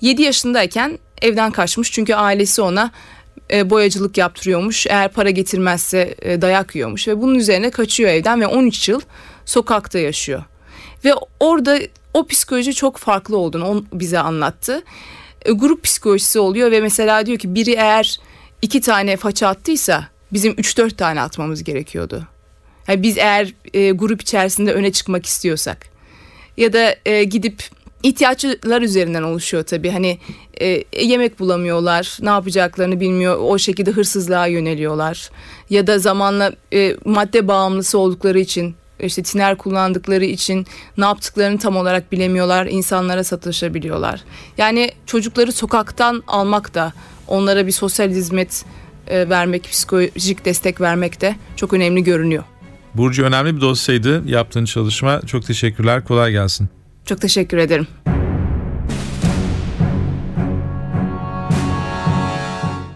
7 0.00 0.22
yaşındayken 0.22 0.98
evden 1.22 1.50
kaçmış 1.50 1.92
çünkü 1.92 2.14
ailesi 2.14 2.62
ona 2.62 2.90
e, 3.52 3.70
boyacılık 3.70 4.18
yaptırıyormuş. 4.18 4.86
Eğer 4.86 5.12
para 5.12 5.30
getirmezse 5.30 6.14
e, 6.22 6.42
dayak 6.42 6.74
yiyormuş 6.74 7.08
ve 7.08 7.20
bunun 7.20 7.34
üzerine 7.34 7.70
kaçıyor 7.70 8.10
evden 8.10 8.40
ve 8.40 8.46
13 8.46 8.88
yıl 8.88 9.00
sokakta 9.44 9.98
yaşıyor. 9.98 10.44
Ve 11.04 11.14
orada 11.40 11.78
o 12.14 12.26
psikoloji 12.26 12.74
çok 12.74 12.96
farklı 12.96 13.36
olduğunu 13.36 13.84
bize 13.92 14.18
anlattı. 14.18 14.82
E, 15.44 15.52
grup 15.52 15.84
psikolojisi 15.84 16.38
oluyor 16.38 16.70
ve 16.70 16.80
mesela 16.80 17.26
diyor 17.26 17.38
ki 17.38 17.54
biri 17.54 17.70
eğer 17.70 18.20
iki 18.62 18.80
tane 18.80 19.16
faça 19.16 19.48
attıysa 19.48 20.08
bizim 20.32 20.52
3-4 20.52 20.96
tane 20.96 21.20
atmamız 21.20 21.64
gerekiyordu. 21.64 22.26
Yani 22.88 23.02
biz 23.02 23.18
eğer 23.18 23.54
e, 23.74 23.90
grup 23.90 24.22
içerisinde 24.22 24.72
öne 24.72 24.92
çıkmak 24.92 25.26
istiyorsak 25.26 25.86
ya 26.56 26.72
da 26.72 26.96
e, 27.06 27.24
gidip 27.24 27.62
ihtiyaçlar 28.02 28.82
üzerinden 28.82 29.22
oluşuyor 29.22 29.62
tabii. 29.62 29.90
Hani 29.90 30.18
e, 30.60 30.84
yemek 31.02 31.40
bulamıyorlar, 31.40 32.18
ne 32.20 32.28
yapacaklarını 32.28 33.00
bilmiyor. 33.00 33.38
O 33.40 33.58
şekilde 33.58 33.90
hırsızlığa 33.90 34.46
yöneliyorlar. 34.46 35.30
Ya 35.70 35.86
da 35.86 35.98
zamanla 35.98 36.52
e, 36.72 36.96
madde 37.04 37.48
bağımlısı 37.48 37.98
oldukları 37.98 38.40
için 38.40 38.74
işte 39.02 39.22
tiner 39.22 39.56
kullandıkları 39.58 40.24
için 40.24 40.66
ne 40.98 41.04
yaptıklarını 41.04 41.58
tam 41.58 41.76
olarak 41.76 42.12
bilemiyorlar. 42.12 42.66
insanlara 42.66 43.24
satışabiliyorlar. 43.24 44.20
Yani 44.58 44.90
çocukları 45.06 45.52
sokaktan 45.52 46.22
almak 46.26 46.74
da 46.74 46.92
onlara 47.28 47.66
bir 47.66 47.72
sosyal 47.72 48.08
hizmet 48.10 48.64
e, 49.06 49.28
vermek, 49.28 49.64
psikolojik 49.64 50.44
destek 50.44 50.80
vermek 50.80 51.20
de 51.20 51.36
çok 51.56 51.72
önemli 51.72 52.04
görünüyor. 52.04 52.44
Burcu 52.94 53.24
önemli 53.24 53.56
bir 53.56 53.60
dosyaydı. 53.60 54.22
Yaptığın 54.26 54.64
çalışma 54.64 55.20
çok 55.26 55.46
teşekkürler. 55.46 56.04
Kolay 56.04 56.32
gelsin. 56.32 56.68
Çok 57.04 57.20
teşekkür 57.20 57.58
ederim. 57.58 57.86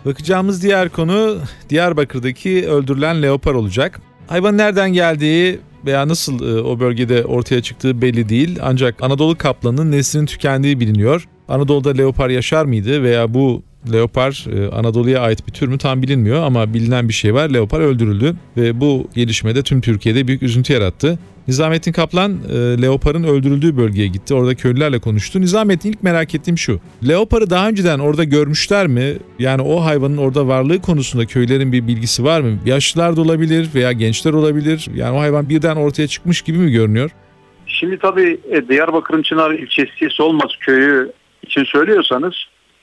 Bakacağımız 0.05 0.63
diğer 0.63 0.89
konu 0.89 1.39
Diyarbakır'daki 1.71 2.69
öldürülen 2.69 3.23
leopar 3.23 3.55
olacak. 3.55 4.01
Hayvanın 4.27 4.59
nereden 4.59 4.93
geldiği 4.93 5.61
veya 5.87 6.09
nasıl 6.09 6.57
e, 6.57 6.63
o 6.63 6.81
bölgede 6.81 7.25
ortaya 7.25 7.63
çıktığı 7.63 8.03
belli 8.03 8.29
değil. 8.29 8.59
Ancak 8.63 9.03
Anadolu 9.03 9.39
kaplanının 9.39 9.93
neslinin 9.93 10.27
tükendiği 10.27 10.81
biliniyor. 10.81 11.29
Anadolu'da 11.49 11.91
leopar 11.91 12.31
yaşar 12.31 12.65
mıydı 12.65 13.03
veya 13.03 13.35
bu 13.35 13.63
leopar 13.93 14.47
e, 14.53 14.69
Anadolu'ya 14.69 15.21
ait 15.21 15.47
bir 15.47 15.53
tür 15.53 15.69
mü 15.69 15.79
tam 15.79 16.03
bilinmiyor 16.03 16.43
ama 16.43 16.75
bilinen 16.75 17.09
bir 17.09 17.13
şey 17.13 17.35
var. 17.35 17.49
Leopar 17.49 17.81
öldürüldü 17.81 18.37
ve 18.57 18.81
bu 18.81 19.09
gelişmede 19.15 19.63
tüm 19.63 19.81
Türkiye'de 19.81 20.29
büyük 20.29 20.43
üzüntü 20.43 20.73
yarattı. 20.73 21.19
Nizamettin 21.49 21.93
Kaplan 21.93 22.33
e, 22.33 22.83
Leopar'ın 22.83 23.25
öldürüldüğü 23.25 23.77
bölgeye 23.77 24.09
gitti. 24.09 24.35
Orada 24.35 24.55
köylülerle 24.55 25.01
konuştu. 25.01 25.41
Nizamettin 25.41 25.93
ilk 25.93 26.03
merak 26.03 26.35
ettiğim 26.35 26.59
şu. 26.59 26.81
Leopar'ı 27.09 27.51
daha 27.51 27.69
önceden 27.69 27.99
orada 27.99 28.25
görmüşler 28.25 28.87
mi? 28.87 29.17
Yani 29.39 29.63
o 29.63 29.85
hayvanın 29.85 30.17
orada 30.17 30.49
varlığı 30.49 30.81
konusunda 30.81 31.27
köylerin 31.27 31.73
bir 31.73 31.87
bilgisi 31.87 32.25
var 32.25 32.41
mı? 32.41 32.59
Yaşlılar 32.65 33.17
da 33.17 33.21
olabilir 33.21 33.69
veya 33.75 33.93
gençler 33.93 34.33
olabilir. 34.33 34.87
Yani 34.95 35.17
o 35.17 35.21
hayvan 35.21 35.49
birden 35.49 35.77
ortaya 35.77 36.07
çıkmış 36.09 36.43
gibi 36.43 36.59
mi 36.59 36.73
görünüyor? 36.73 37.11
Şimdi 37.67 37.99
tabii 37.99 38.41
e, 38.51 38.69
Diyarbakır'ın 38.69 39.23
Çınar 39.23 39.51
ilçesi 39.51 40.11
Solmaz 40.11 40.51
köyü 40.61 41.13
için 41.43 41.65
söylüyorsanız 41.65 42.35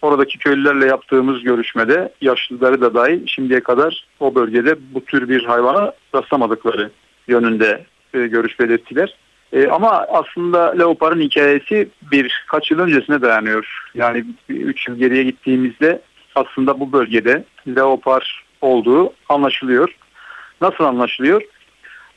oradaki 0.01 0.37
köylülerle 0.37 0.85
yaptığımız 0.85 1.43
görüşmede 1.43 2.13
yaşlıları 2.21 2.81
da 2.81 2.93
dahil 2.93 3.27
şimdiye 3.27 3.59
kadar 3.59 4.05
o 4.19 4.35
bölgede 4.35 4.75
bu 4.93 5.05
tür 5.05 5.29
bir 5.29 5.43
hayvana 5.43 5.93
rastlamadıkları 6.15 6.91
yönünde 7.27 7.85
e, 8.13 8.27
görüş 8.27 8.59
belirttiler. 8.59 9.15
E, 9.53 9.67
ama 9.67 9.89
aslında 9.91 10.71
leoparın 10.77 11.21
hikayesi 11.21 11.89
birkaç 12.11 12.71
yıl 12.71 12.79
öncesine 12.79 13.21
dayanıyor. 13.21 13.89
Yani 13.93 14.25
3 14.49 14.87
yıl 14.87 14.95
geriye 14.95 15.23
gittiğimizde 15.23 16.01
aslında 16.35 16.79
bu 16.79 16.91
bölgede 16.91 17.43
leopar 17.67 18.45
olduğu 18.61 19.13
anlaşılıyor. 19.29 19.95
Nasıl 20.61 20.83
anlaşılıyor? 20.83 21.41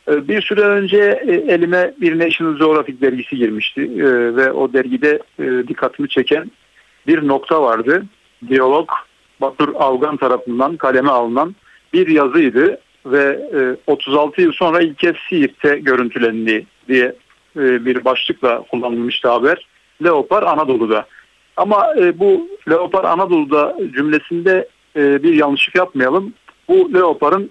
E, 0.09 0.29
bir 0.29 0.43
süre 0.43 0.61
önce 0.61 1.23
e, 1.27 1.33
elime 1.33 1.95
bir 2.01 2.19
National 2.19 2.59
Geographic 2.59 3.01
dergisi 3.01 3.37
girmişti 3.37 3.81
e, 3.81 4.37
ve 4.37 4.53
o 4.53 4.73
dergide 4.73 5.23
dikkatimi 5.69 6.09
çeken 6.09 6.51
bir 7.07 7.29
nokta 7.29 7.63
vardı. 7.63 8.05
Diyalog 8.49 8.91
Batur 9.41 9.69
Avgan 9.75 10.17
tarafından 10.17 10.77
kaleme 10.77 11.11
alınan 11.11 11.55
bir 11.93 12.09
yazıydı 12.09 12.81
ve 13.07 13.39
36 13.87 14.43
yıl 14.43 14.53
sonra 14.53 14.81
ilk 14.81 14.99
kez 14.99 15.17
Siirt'te 15.29 15.79
görüntülendi 15.79 16.67
diye 16.89 17.15
bir 17.57 18.05
başlıkla 18.05 18.63
kullanılmıştı 18.63 19.29
haber. 19.29 19.67
Leopar 20.05 20.43
Anadolu'da. 20.43 21.07
Ama 21.57 21.87
bu 22.15 22.49
Leopar 22.71 23.05
Anadolu'da 23.05 23.77
cümlesinde 23.95 24.69
bir 24.97 25.35
yanlışlık 25.35 25.75
yapmayalım. 25.75 26.33
Bu 26.69 26.95
Leopar'ın 26.95 27.51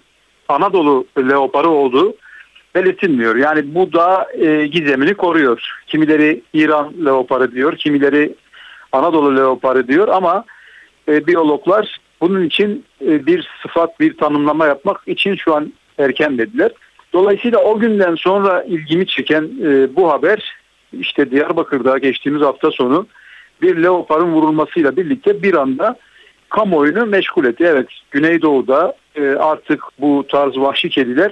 Anadolu 0.50 1.05
leoparı 1.17 1.69
olduğu 1.69 2.15
belirtilmiyor. 2.75 3.36
Yani 3.36 3.75
bu 3.75 3.93
da 3.93 4.27
e, 4.33 4.67
gizemini 4.67 5.13
koruyor. 5.13 5.62
Kimileri 5.88 6.41
İran 6.53 6.93
leoparı 7.05 7.51
diyor, 7.51 7.77
kimileri 7.77 8.36
Anadolu 8.91 9.38
leoparı 9.38 9.88
diyor 9.88 10.07
ama 10.07 10.45
e, 11.07 11.27
biyologlar 11.27 11.98
bunun 12.22 12.43
için 12.46 12.86
e, 13.05 13.25
bir 13.25 13.50
sıfat, 13.62 14.00
bir 14.00 14.17
tanımlama 14.17 14.65
yapmak 14.65 15.08
için 15.08 15.36
şu 15.36 15.55
an 15.55 15.74
erken 15.98 16.38
dediler. 16.38 16.72
Dolayısıyla 17.13 17.60
o 17.60 17.79
günden 17.79 18.15
sonra 18.15 18.63
ilgimi 18.63 19.08
çeken 19.08 19.43
e, 19.63 19.96
bu 19.96 20.12
haber 20.12 20.55
işte 21.00 21.32
Diyarbakır'da 21.32 21.98
geçtiğimiz 21.98 22.41
hafta 22.41 22.72
sonu 22.72 23.08
bir 23.62 23.84
leoparın 23.84 24.34
vurulmasıyla 24.34 24.98
birlikte 24.98 25.43
bir 25.43 25.53
anda 25.53 25.96
kamuoyunu 26.50 27.05
meşgul 27.05 27.46
etti. 27.46 27.63
Evet 27.67 27.88
Güneydoğu'da 28.12 28.96
e, 29.15 29.27
artık 29.27 29.84
bu 30.00 30.25
tarz 30.27 30.58
vahşi 30.58 30.89
kediler 30.89 31.32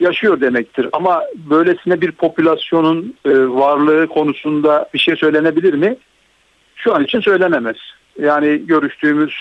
yaşıyor 0.00 0.40
demektir. 0.40 0.88
Ama 0.92 1.22
böylesine 1.34 2.00
bir 2.00 2.12
popülasyonun 2.12 3.14
varlığı 3.26 4.06
konusunda 4.06 4.88
bir 4.94 4.98
şey 4.98 5.16
söylenebilir 5.16 5.74
mi? 5.74 5.96
Şu 6.76 6.94
an 6.94 7.04
için 7.04 7.20
söylenemez. 7.20 7.76
Yani 8.18 8.66
görüştüğümüz 8.66 9.34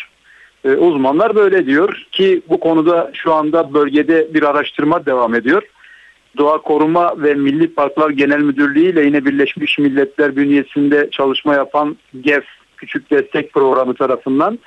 uzmanlar 0.70 1.36
böyle 1.36 1.66
diyor 1.66 2.06
ki 2.12 2.42
bu 2.50 2.60
konuda 2.60 3.12
şu 3.14 3.34
anda 3.34 3.74
bölgede 3.74 4.34
bir 4.34 4.44
araştırma 4.44 5.06
devam 5.06 5.36
ediyor. 5.36 5.64
Doğa 6.38 6.58
Koruma 6.58 7.24
ve 7.24 7.34
Milli 7.34 7.74
Parklar 7.74 8.10
Genel 8.10 8.40
Müdürlüğü 8.40 8.92
ile 8.92 9.06
yine 9.06 9.26
Birleşmiş 9.26 9.80
Milletler 9.80 10.36
bünyesinde 10.36 11.10
çalışma 11.12 11.56
yapan 11.56 11.98
GEF 12.22 12.44
Küçük 12.78 13.12
Destek 13.12 13.54
Programı 13.54 13.94
tarafından 13.94 14.60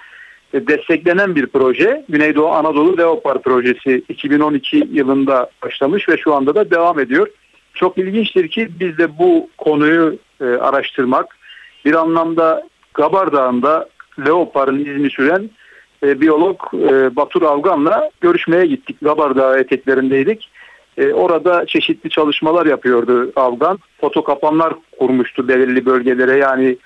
e, 0.53 0.67
desteklenen 0.67 1.35
bir 1.35 1.47
proje. 1.47 2.05
Güneydoğu 2.09 2.49
Anadolu 2.49 2.99
Leopar 2.99 3.43
projesi 3.43 4.03
2012 4.09 4.89
yılında 4.93 5.51
başlamış 5.63 6.09
ve 6.09 6.17
şu 6.17 6.35
anda 6.35 6.55
da 6.55 6.71
devam 6.71 7.01
ediyor. 7.01 7.29
Çok 7.75 7.99
ilginçtir 7.99 8.49
ki 8.49 8.69
biz 8.81 8.99
de 8.99 9.19
bu 9.19 9.51
konuyu 9.59 10.19
e, 10.41 10.45
araştırmak, 10.45 11.37
bir 11.85 11.95
anlamda 11.95 12.67
Gabar 12.95 13.33
Dağı'nda 13.33 13.89
Leopar'ın 14.27 14.79
izini 14.79 15.11
süren 15.11 15.51
e, 16.03 16.21
biyolog 16.21 16.61
e, 16.75 17.17
Batur 17.17 17.43
Avgan'la 17.43 18.11
görüşmeye 18.21 18.67
gittik. 18.67 18.97
Gabar 19.03 19.37
Dağı 19.37 19.59
eteklerindeydik. 19.59 20.51
E, 20.99 21.13
orada 21.13 21.67
çeşitli 21.67 22.11
çalışmalar 22.11 22.67
yapıyordu 22.67 23.33
Avgan. 23.37 23.79
Foto 24.01 24.25
kapanlar 24.25 24.75
kurmuştu 24.99 25.49
belirli 25.49 25.87
bölgelere 25.87 26.39
yani 26.39 26.77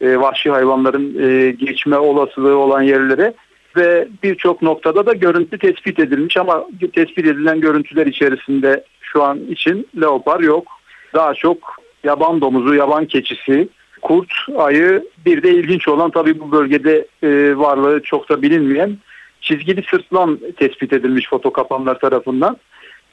e, 0.00 0.20
vahşi 0.20 0.50
hayvanların 0.50 1.28
e, 1.28 1.50
geçme 1.50 1.98
olasılığı 1.98 2.56
olan 2.56 2.82
yerlere 2.82 3.34
ve 3.76 4.08
birçok 4.22 4.62
noktada 4.62 5.06
da 5.06 5.12
görüntü 5.12 5.58
tespit 5.58 5.98
edilmiş 5.98 6.36
ama 6.36 6.66
tespit 6.94 7.26
edilen 7.26 7.60
görüntüler 7.60 8.06
içerisinde 8.06 8.84
şu 9.00 9.22
an 9.22 9.38
için 9.38 9.88
leopar 10.00 10.40
yok. 10.40 10.66
Daha 11.14 11.34
çok 11.34 11.76
yaban 12.04 12.40
domuzu, 12.40 12.74
yaban 12.74 13.06
keçisi, 13.06 13.68
kurt, 14.02 14.32
ayı 14.56 15.04
bir 15.26 15.42
de 15.42 15.54
ilginç 15.54 15.88
olan 15.88 16.10
tabii 16.10 16.40
bu 16.40 16.52
bölgede 16.52 17.06
e, 17.22 17.56
varlığı 17.56 18.02
çok 18.02 18.28
da 18.28 18.42
bilinmeyen 18.42 18.98
çizgili 19.40 19.82
sırtlan 19.90 20.40
tespit 20.56 20.92
edilmiş 20.92 21.28
foto 21.28 21.52
kapanlar 21.52 21.98
tarafından. 21.98 22.56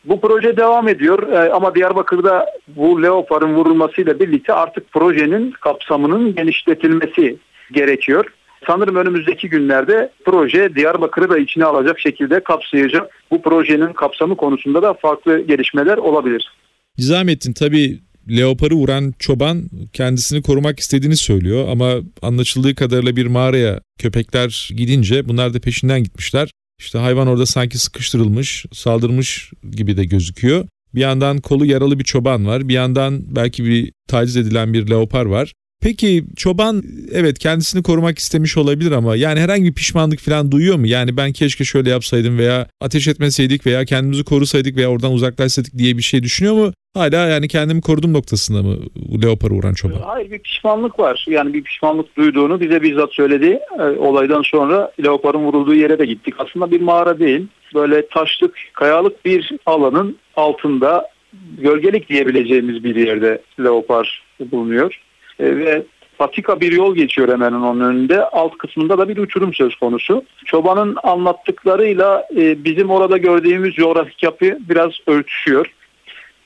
Bu 0.05 0.21
proje 0.21 0.57
devam 0.57 0.87
ediyor 0.87 1.27
ee, 1.31 1.53
ama 1.53 1.75
Diyarbakır'da 1.75 2.45
bu 2.67 3.03
leoparın 3.03 3.55
vurulmasıyla 3.55 4.19
birlikte 4.19 4.53
artık 4.53 4.91
projenin 4.91 5.51
kapsamının 5.51 6.35
genişletilmesi 6.35 7.37
gerekiyor. 7.71 8.25
Sanırım 8.67 8.95
önümüzdeki 8.95 9.49
günlerde 9.49 10.09
proje 10.25 10.75
Diyarbakır'ı 10.75 11.29
da 11.29 11.37
içine 11.37 11.65
alacak 11.65 11.99
şekilde 11.99 12.39
kapsayacak. 12.39 13.23
Bu 13.31 13.41
projenin 13.41 13.93
kapsamı 13.93 14.37
konusunda 14.37 14.81
da 14.81 14.93
farklı 14.93 15.39
gelişmeler 15.39 15.97
olabilir. 15.97 16.51
Nizamettin 16.97 17.53
tabii 17.53 17.99
leoparı 18.29 18.75
vuran 18.75 19.13
çoban 19.19 19.69
kendisini 19.93 20.41
korumak 20.41 20.79
istediğini 20.79 21.15
söylüyor 21.15 21.67
ama 21.67 21.95
anlaşıldığı 22.21 22.75
kadarıyla 22.75 23.15
bir 23.15 23.25
mağaraya 23.25 23.81
köpekler 23.99 24.69
gidince 24.75 25.29
bunlar 25.29 25.53
da 25.53 25.59
peşinden 25.59 26.03
gitmişler. 26.03 26.49
İşte 26.79 26.97
hayvan 26.97 27.27
orada 27.27 27.45
sanki 27.45 27.77
sıkıştırılmış, 27.77 28.65
saldırmış 28.73 29.51
gibi 29.71 29.97
de 29.97 30.05
gözüküyor. 30.05 30.65
Bir 30.95 31.01
yandan 31.01 31.37
kolu 31.37 31.65
yaralı 31.65 31.99
bir 31.99 32.03
çoban 32.03 32.45
var. 32.45 32.69
Bir 32.69 32.73
yandan 32.73 33.35
belki 33.35 33.65
bir 33.65 33.91
taciz 34.07 34.37
edilen 34.37 34.73
bir 34.73 34.89
leopar 34.89 35.25
var. 35.25 35.53
Peki 35.85 36.23
çoban 36.35 36.83
evet 37.11 37.39
kendisini 37.39 37.83
korumak 37.83 38.17
istemiş 38.17 38.57
olabilir 38.57 38.91
ama 38.91 39.15
yani 39.15 39.39
herhangi 39.39 39.65
bir 39.65 39.73
pişmanlık 39.73 40.19
falan 40.19 40.51
duyuyor 40.51 40.75
mu? 40.75 40.87
Yani 40.87 41.17
ben 41.17 41.31
keşke 41.33 41.63
şöyle 41.63 41.89
yapsaydım 41.89 42.37
veya 42.37 42.67
ateş 42.81 43.07
etmeseydik 43.07 43.65
veya 43.65 43.85
kendimizi 43.85 44.23
korusaydık 44.23 44.77
veya 44.77 44.89
oradan 44.89 45.11
uzaklaşsaydık 45.11 45.77
diye 45.77 45.97
bir 45.97 46.01
şey 46.01 46.23
düşünüyor 46.23 46.55
mu? 46.55 46.71
Hala 46.93 47.27
yani 47.27 47.47
kendimi 47.47 47.81
korudum 47.81 48.13
noktasında 48.13 48.63
mı 48.63 48.77
leopara 49.23 49.53
uğran 49.53 49.73
çoban? 49.73 50.01
Hayır 50.05 50.31
bir 50.31 50.39
pişmanlık 50.39 50.99
var. 50.99 51.25
Yani 51.29 51.53
bir 51.53 51.63
pişmanlık 51.63 52.17
duyduğunu 52.17 52.59
bize 52.59 52.81
bizzat 52.81 53.13
söyledi. 53.13 53.59
E, 53.79 53.83
olaydan 53.83 54.41
sonra 54.41 54.91
leoparın 55.03 55.45
vurulduğu 55.45 55.75
yere 55.75 55.99
de 55.99 56.05
gittik. 56.05 56.33
Aslında 56.37 56.71
bir 56.71 56.81
mağara 56.81 57.19
değil. 57.19 57.47
Böyle 57.73 58.07
taşlık, 58.07 58.55
kayalık 58.73 59.25
bir 59.25 59.51
alanın 59.65 60.17
altında 60.35 61.09
gölgelik 61.57 62.09
diyebileceğimiz 62.09 62.83
bir 62.83 62.95
yerde 62.95 63.41
leopar 63.59 64.23
bulunuyor. 64.51 65.04
E, 65.39 65.57
ve 65.57 65.83
patika 66.17 66.61
bir 66.61 66.71
yol 66.71 66.95
geçiyor 66.95 67.29
hemen 67.29 67.51
onun 67.51 67.79
önünde. 67.79 68.25
Alt 68.25 68.57
kısmında 68.57 68.97
da 68.97 69.09
bir 69.09 69.17
uçurum 69.17 69.53
söz 69.53 69.75
konusu. 69.75 70.23
Çobanın 70.45 70.97
anlattıklarıyla 71.03 72.27
e, 72.37 72.63
bizim 72.63 72.89
orada 72.89 73.17
gördüğümüz 73.17 73.75
coğrafik 73.75 74.23
yapı 74.23 74.57
biraz 74.69 74.91
örtüşüyor. 75.07 75.73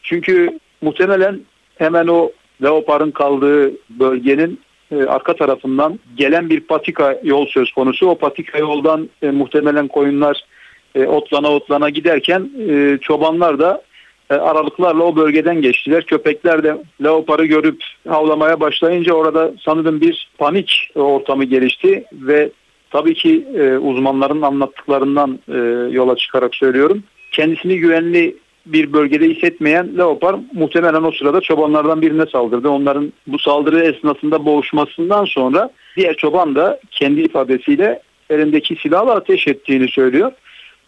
Çünkü 0.03 0.59
muhtemelen 0.81 1.39
hemen 1.77 2.07
o 2.07 2.31
leoparın 2.63 3.11
kaldığı 3.11 3.71
bölgenin 3.89 4.59
e, 4.91 5.03
arka 5.03 5.35
tarafından 5.35 5.99
gelen 6.17 6.49
bir 6.49 6.59
patika 6.59 7.19
yol 7.23 7.45
söz 7.45 7.71
konusu. 7.71 8.07
O 8.07 8.17
patika 8.17 8.57
yoldan 8.57 9.09
muhtemelen 9.21 9.87
koyunlar 9.87 10.43
otlana 10.95 11.49
otlana 11.49 11.89
giderken 11.89 12.49
çobanlar 13.01 13.59
da 13.59 13.81
aralıklarla 14.33 15.03
o 15.03 15.15
bölgeden 15.15 15.61
geçtiler. 15.61 16.05
Köpekler 16.05 16.63
de 16.63 16.77
leoparı 17.03 17.45
görüp 17.45 17.83
havlamaya 18.07 18.59
başlayınca 18.59 19.13
orada 19.13 19.51
sanırım 19.65 20.01
bir 20.01 20.29
panik 20.37 20.91
ortamı 20.95 21.43
gelişti 21.43 22.03
ve 22.13 22.49
tabii 22.89 23.13
ki 23.13 23.47
e, 23.55 23.77
uzmanların 23.77 24.41
anlattıklarından 24.41 25.39
e, 25.47 25.57
yola 25.95 26.15
çıkarak 26.15 26.55
söylüyorum. 26.55 27.03
Kendisini 27.31 27.77
güvenli 27.77 28.35
bir 28.65 28.93
bölgede 28.93 29.29
hissetmeyen 29.29 29.97
leopar 29.97 30.35
muhtemelen 30.53 31.03
o 31.03 31.11
sırada 31.11 31.41
çobanlardan 31.41 32.01
birine 32.01 32.25
saldırdı. 32.25 32.69
Onların 32.69 33.13
bu 33.27 33.39
saldırı 33.39 33.79
esnasında 33.79 34.45
boğuşmasından 34.45 35.25
sonra 35.25 35.69
diğer 35.97 36.15
çoban 36.15 36.55
da 36.55 36.79
kendi 36.91 37.21
ifadesiyle 37.21 38.01
elindeki 38.29 38.75
silahla 38.75 39.15
ateş 39.15 39.47
ettiğini 39.47 39.87
söylüyor. 39.87 40.31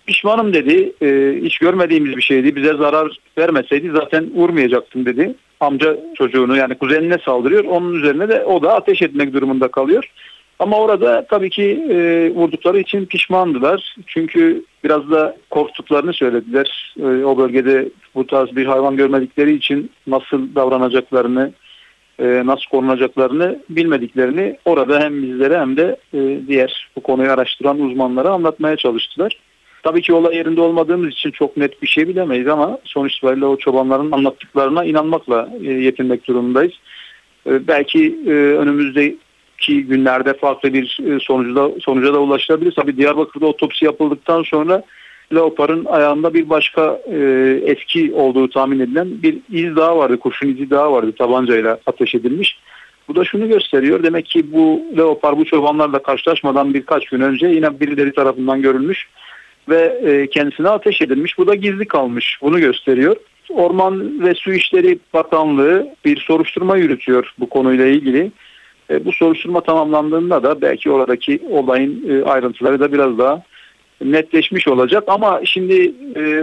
Pişmanım 0.05 0.53
dedi. 0.53 0.93
E, 1.01 1.39
hiç 1.41 1.57
görmediğimiz 1.57 2.17
bir 2.17 2.21
şeydi. 2.21 2.55
Bize 2.55 2.73
zarar 2.73 3.17
vermeseydi 3.37 3.91
zaten 3.91 4.31
vurmayacaktım 4.33 5.05
dedi. 5.05 5.35
Amca 5.59 5.97
çocuğunu 6.15 6.57
yani 6.57 6.75
kuzenine 6.75 7.17
saldırıyor. 7.25 7.63
Onun 7.63 7.93
üzerine 7.93 8.29
de 8.29 8.43
o 8.45 8.61
da 8.61 8.73
ateş 8.73 9.01
etmek 9.01 9.33
durumunda 9.33 9.67
kalıyor. 9.67 10.11
Ama 10.61 10.77
orada 10.77 11.25
tabii 11.29 11.49
ki 11.49 11.85
e, 11.89 12.29
vurdukları 12.35 12.79
için 12.79 13.05
pişmandılar. 13.05 13.95
Çünkü 14.07 14.65
biraz 14.83 15.11
da 15.11 15.37
korktuklarını 15.49 16.13
söylediler. 16.13 16.95
E, 16.99 17.25
o 17.25 17.37
bölgede 17.37 17.89
bu 18.15 18.27
tarz 18.27 18.55
bir 18.55 18.65
hayvan 18.65 18.95
görmedikleri 18.95 19.53
için 19.53 19.91
nasıl 20.07 20.55
davranacaklarını, 20.55 21.51
e, 22.19 22.25
nasıl 22.45 22.65
korunacaklarını 22.71 23.59
bilmediklerini 23.69 24.57
orada 24.65 24.99
hem 24.99 25.23
bizlere 25.23 25.59
hem 25.59 25.77
de 25.77 25.97
e, 26.13 26.47
diğer 26.47 26.89
bu 26.95 27.01
konuyu 27.01 27.31
araştıran 27.31 27.79
uzmanlara 27.79 28.29
anlatmaya 28.29 28.75
çalıştılar. 28.77 29.37
Tabii 29.83 30.01
ki 30.01 30.13
olay 30.13 30.35
yerinde 30.35 30.61
olmadığımız 30.61 31.09
için 31.09 31.31
çok 31.31 31.57
net 31.57 31.81
bir 31.81 31.87
şey 31.87 32.07
bilemeyiz 32.07 32.47
ama 32.47 32.77
sonuç 32.83 33.17
itibariyle 33.17 33.45
o 33.45 33.57
çobanların 33.57 34.11
anlattıklarına 34.11 34.85
inanmakla 34.85 35.49
e, 35.63 35.71
yetinmek 35.71 36.27
durumundayız. 36.27 36.73
E, 37.47 37.67
belki 37.67 38.19
e, 38.27 38.31
önümüzdeki 38.31 39.83
günlerde 39.83 40.33
farklı 40.33 40.73
bir 40.73 40.99
sonuca, 41.21 41.79
sonuca 41.79 42.13
da 42.13 42.19
ulaşılabilir. 42.19 42.71
Tabii 42.71 42.97
Diyarbakır'da 42.97 43.45
otopsi 43.45 43.85
yapıldıktan 43.85 44.43
sonra 44.43 44.83
Leopar'ın 45.35 45.85
ayağında 45.85 46.33
bir 46.33 46.49
başka 46.49 46.99
e, 47.11 47.17
eski 47.65 48.13
olduğu 48.13 48.49
tahmin 48.49 48.79
edilen 48.79 49.07
bir 49.23 49.37
iz 49.49 49.75
daha 49.75 49.97
vardı. 49.97 50.19
Kurşun 50.19 50.47
izi 50.47 50.69
daha 50.69 50.91
vardı 50.91 51.11
tabancayla 51.17 51.79
ateş 51.85 52.15
edilmiş. 52.15 52.59
Bu 53.07 53.15
da 53.15 53.25
şunu 53.25 53.47
gösteriyor. 53.47 54.03
Demek 54.03 54.25
ki 54.25 54.53
bu 54.53 54.81
leopar 54.97 55.37
bu 55.37 55.45
çobanlarla 55.45 56.03
karşılaşmadan 56.03 56.73
birkaç 56.73 57.05
gün 57.05 57.21
önce 57.21 57.47
yine 57.47 57.79
birileri 57.79 58.13
tarafından 58.13 58.61
görülmüş 58.61 59.07
ve 59.71 59.99
e, 60.03 60.27
kendisine 60.29 60.69
ateş 60.69 61.01
edilmiş. 61.01 61.37
Bu 61.37 61.47
da 61.47 61.55
gizli 61.55 61.85
kalmış. 61.85 62.39
Bunu 62.41 62.59
gösteriyor. 62.59 63.15
Orman 63.49 64.23
ve 64.23 64.33
Su 64.33 64.53
İşleri 64.53 64.99
Bakanlığı 65.13 65.87
bir 66.05 66.17
soruşturma 66.17 66.77
yürütüyor 66.77 67.33
bu 67.39 67.49
konuyla 67.49 67.85
ilgili. 67.85 68.31
E, 68.89 69.05
bu 69.05 69.11
soruşturma 69.11 69.61
tamamlandığında 69.61 70.43
da 70.43 70.61
belki 70.61 70.91
oradaki 70.91 71.41
olayın 71.49 72.09
e, 72.09 72.23
ayrıntıları 72.23 72.79
da 72.79 72.93
biraz 72.93 73.17
daha 73.17 73.43
netleşmiş 74.01 74.67
olacak. 74.67 75.03
Ama 75.07 75.41
şimdi 75.45 75.93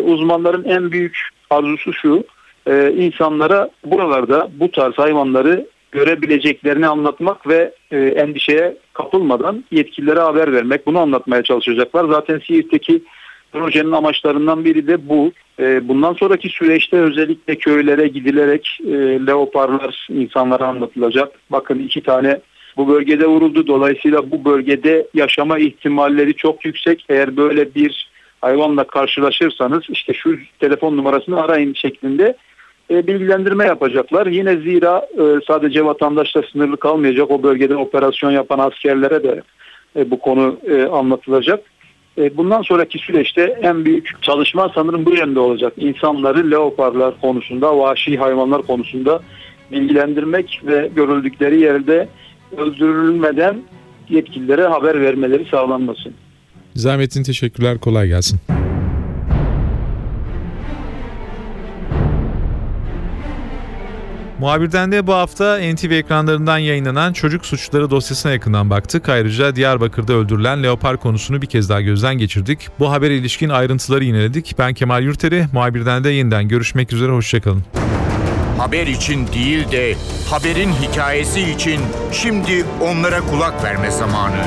uzmanların 0.00 0.64
en 0.64 0.92
büyük 0.92 1.18
arzusu 1.50 1.92
şu. 1.92 2.24
İnsanlara 2.96 3.70
buralarda 3.84 4.48
bu 4.60 4.70
tarz 4.70 4.94
hayvanları 4.94 5.66
görebileceklerini 5.92 6.86
anlatmak 6.86 7.48
ve 7.48 7.74
e, 7.90 7.98
endişeye 7.98 8.76
kapılmadan 8.92 9.64
yetkililere 9.70 10.20
haber 10.20 10.52
vermek. 10.52 10.86
Bunu 10.86 10.98
anlatmaya 10.98 11.42
çalışacaklar. 11.42 12.04
Zaten 12.08 12.40
Siirt'teki 12.46 13.02
projenin 13.52 13.92
amaçlarından 13.92 14.64
biri 14.64 14.86
de 14.86 15.08
bu. 15.08 15.32
E, 15.60 15.88
bundan 15.88 16.12
sonraki 16.12 16.48
süreçte 16.48 16.96
özellikle 16.96 17.54
köylere 17.54 18.08
gidilerek 18.08 18.78
e, 18.86 18.92
leoparlar 19.26 20.06
insanlara 20.10 20.66
anlatılacak. 20.66 21.32
Bakın 21.50 21.78
iki 21.78 22.02
tane 22.02 22.40
bu 22.76 22.88
bölgede 22.88 23.26
vuruldu. 23.26 23.66
Dolayısıyla 23.66 24.30
bu 24.30 24.44
bölgede 24.44 25.06
yaşama 25.14 25.58
ihtimalleri 25.58 26.34
çok 26.34 26.64
yüksek. 26.64 27.04
Eğer 27.08 27.36
böyle 27.36 27.74
bir 27.74 28.08
hayvanla 28.40 28.84
karşılaşırsanız 28.84 29.82
işte 29.88 30.14
şu 30.14 30.38
telefon 30.60 30.96
numarasını 30.96 31.42
arayın 31.42 31.74
şeklinde 31.74 32.36
e, 32.90 33.06
bilgilendirme 33.06 33.66
yapacaklar. 33.66 34.26
Yine 34.26 34.56
zira 34.56 35.06
e, 35.18 35.22
sadece 35.46 35.84
vatandaşla 35.84 36.42
sınırlı 36.52 36.76
kalmayacak 36.76 37.30
o 37.30 37.42
bölgede 37.42 37.76
operasyon 37.76 38.30
yapan 38.30 38.58
askerlere 38.58 39.22
de 39.22 39.42
e, 39.96 40.10
bu 40.10 40.18
konu 40.18 40.58
anlatılacak. 40.92 41.60
Bundan 42.34 42.62
sonraki 42.62 42.98
süreçte 42.98 43.58
en 43.62 43.84
büyük 43.84 44.22
çalışma 44.22 44.72
sanırım 44.74 45.06
bu 45.06 45.14
yönde 45.14 45.40
olacak. 45.40 45.72
İnsanları 45.76 46.50
leoparlar 46.50 47.20
konusunda, 47.20 47.78
vahşi 47.78 48.16
hayvanlar 48.16 48.62
konusunda 48.62 49.22
bilgilendirmek 49.72 50.60
ve 50.66 50.90
görüldükleri 50.96 51.60
yerde 51.60 52.08
öldürülmeden 52.56 53.56
yetkililere 54.08 54.66
haber 54.66 55.00
vermeleri 55.00 55.44
sağlanması. 55.50 56.10
Zahmetin 56.74 57.22
teşekkürler. 57.22 57.78
Kolay 57.78 58.08
gelsin. 58.08 58.40
Muhabirden 64.38 64.92
de 64.92 65.06
bu 65.06 65.14
hafta 65.14 65.58
NTV 65.58 65.90
ekranlarından 65.90 66.58
yayınlanan 66.58 67.12
çocuk 67.12 67.46
suçları 67.46 67.90
dosyasına 67.90 68.32
yakından 68.32 68.70
baktık. 68.70 69.08
Ayrıca 69.08 69.56
Diyarbakır'da 69.56 70.12
öldürülen 70.12 70.62
Leopar 70.62 70.96
konusunu 70.96 71.42
bir 71.42 71.46
kez 71.46 71.68
daha 71.68 71.80
gözden 71.80 72.18
geçirdik. 72.18 72.68
Bu 72.78 72.90
habere 72.90 73.16
ilişkin 73.16 73.48
ayrıntıları 73.48 74.04
yineledik. 74.04 74.54
Ben 74.58 74.74
Kemal 74.74 75.02
Yurteri, 75.02 75.46
muhabirden 75.52 76.04
de 76.04 76.10
yeniden 76.10 76.48
görüşmek 76.48 76.92
üzere, 76.92 77.12
hoşçakalın. 77.12 77.64
Haber 78.58 78.86
için 78.86 79.28
değil 79.28 79.72
de 79.72 79.94
haberin 80.30 80.72
hikayesi 80.72 81.40
için 81.40 81.80
şimdi 82.12 82.64
onlara 82.80 83.20
kulak 83.20 83.64
verme 83.64 83.90
zamanı. 83.90 84.44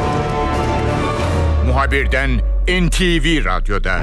Muhabirden 1.67 2.29
NTV 2.67 3.45
Radyo'da. 3.45 3.99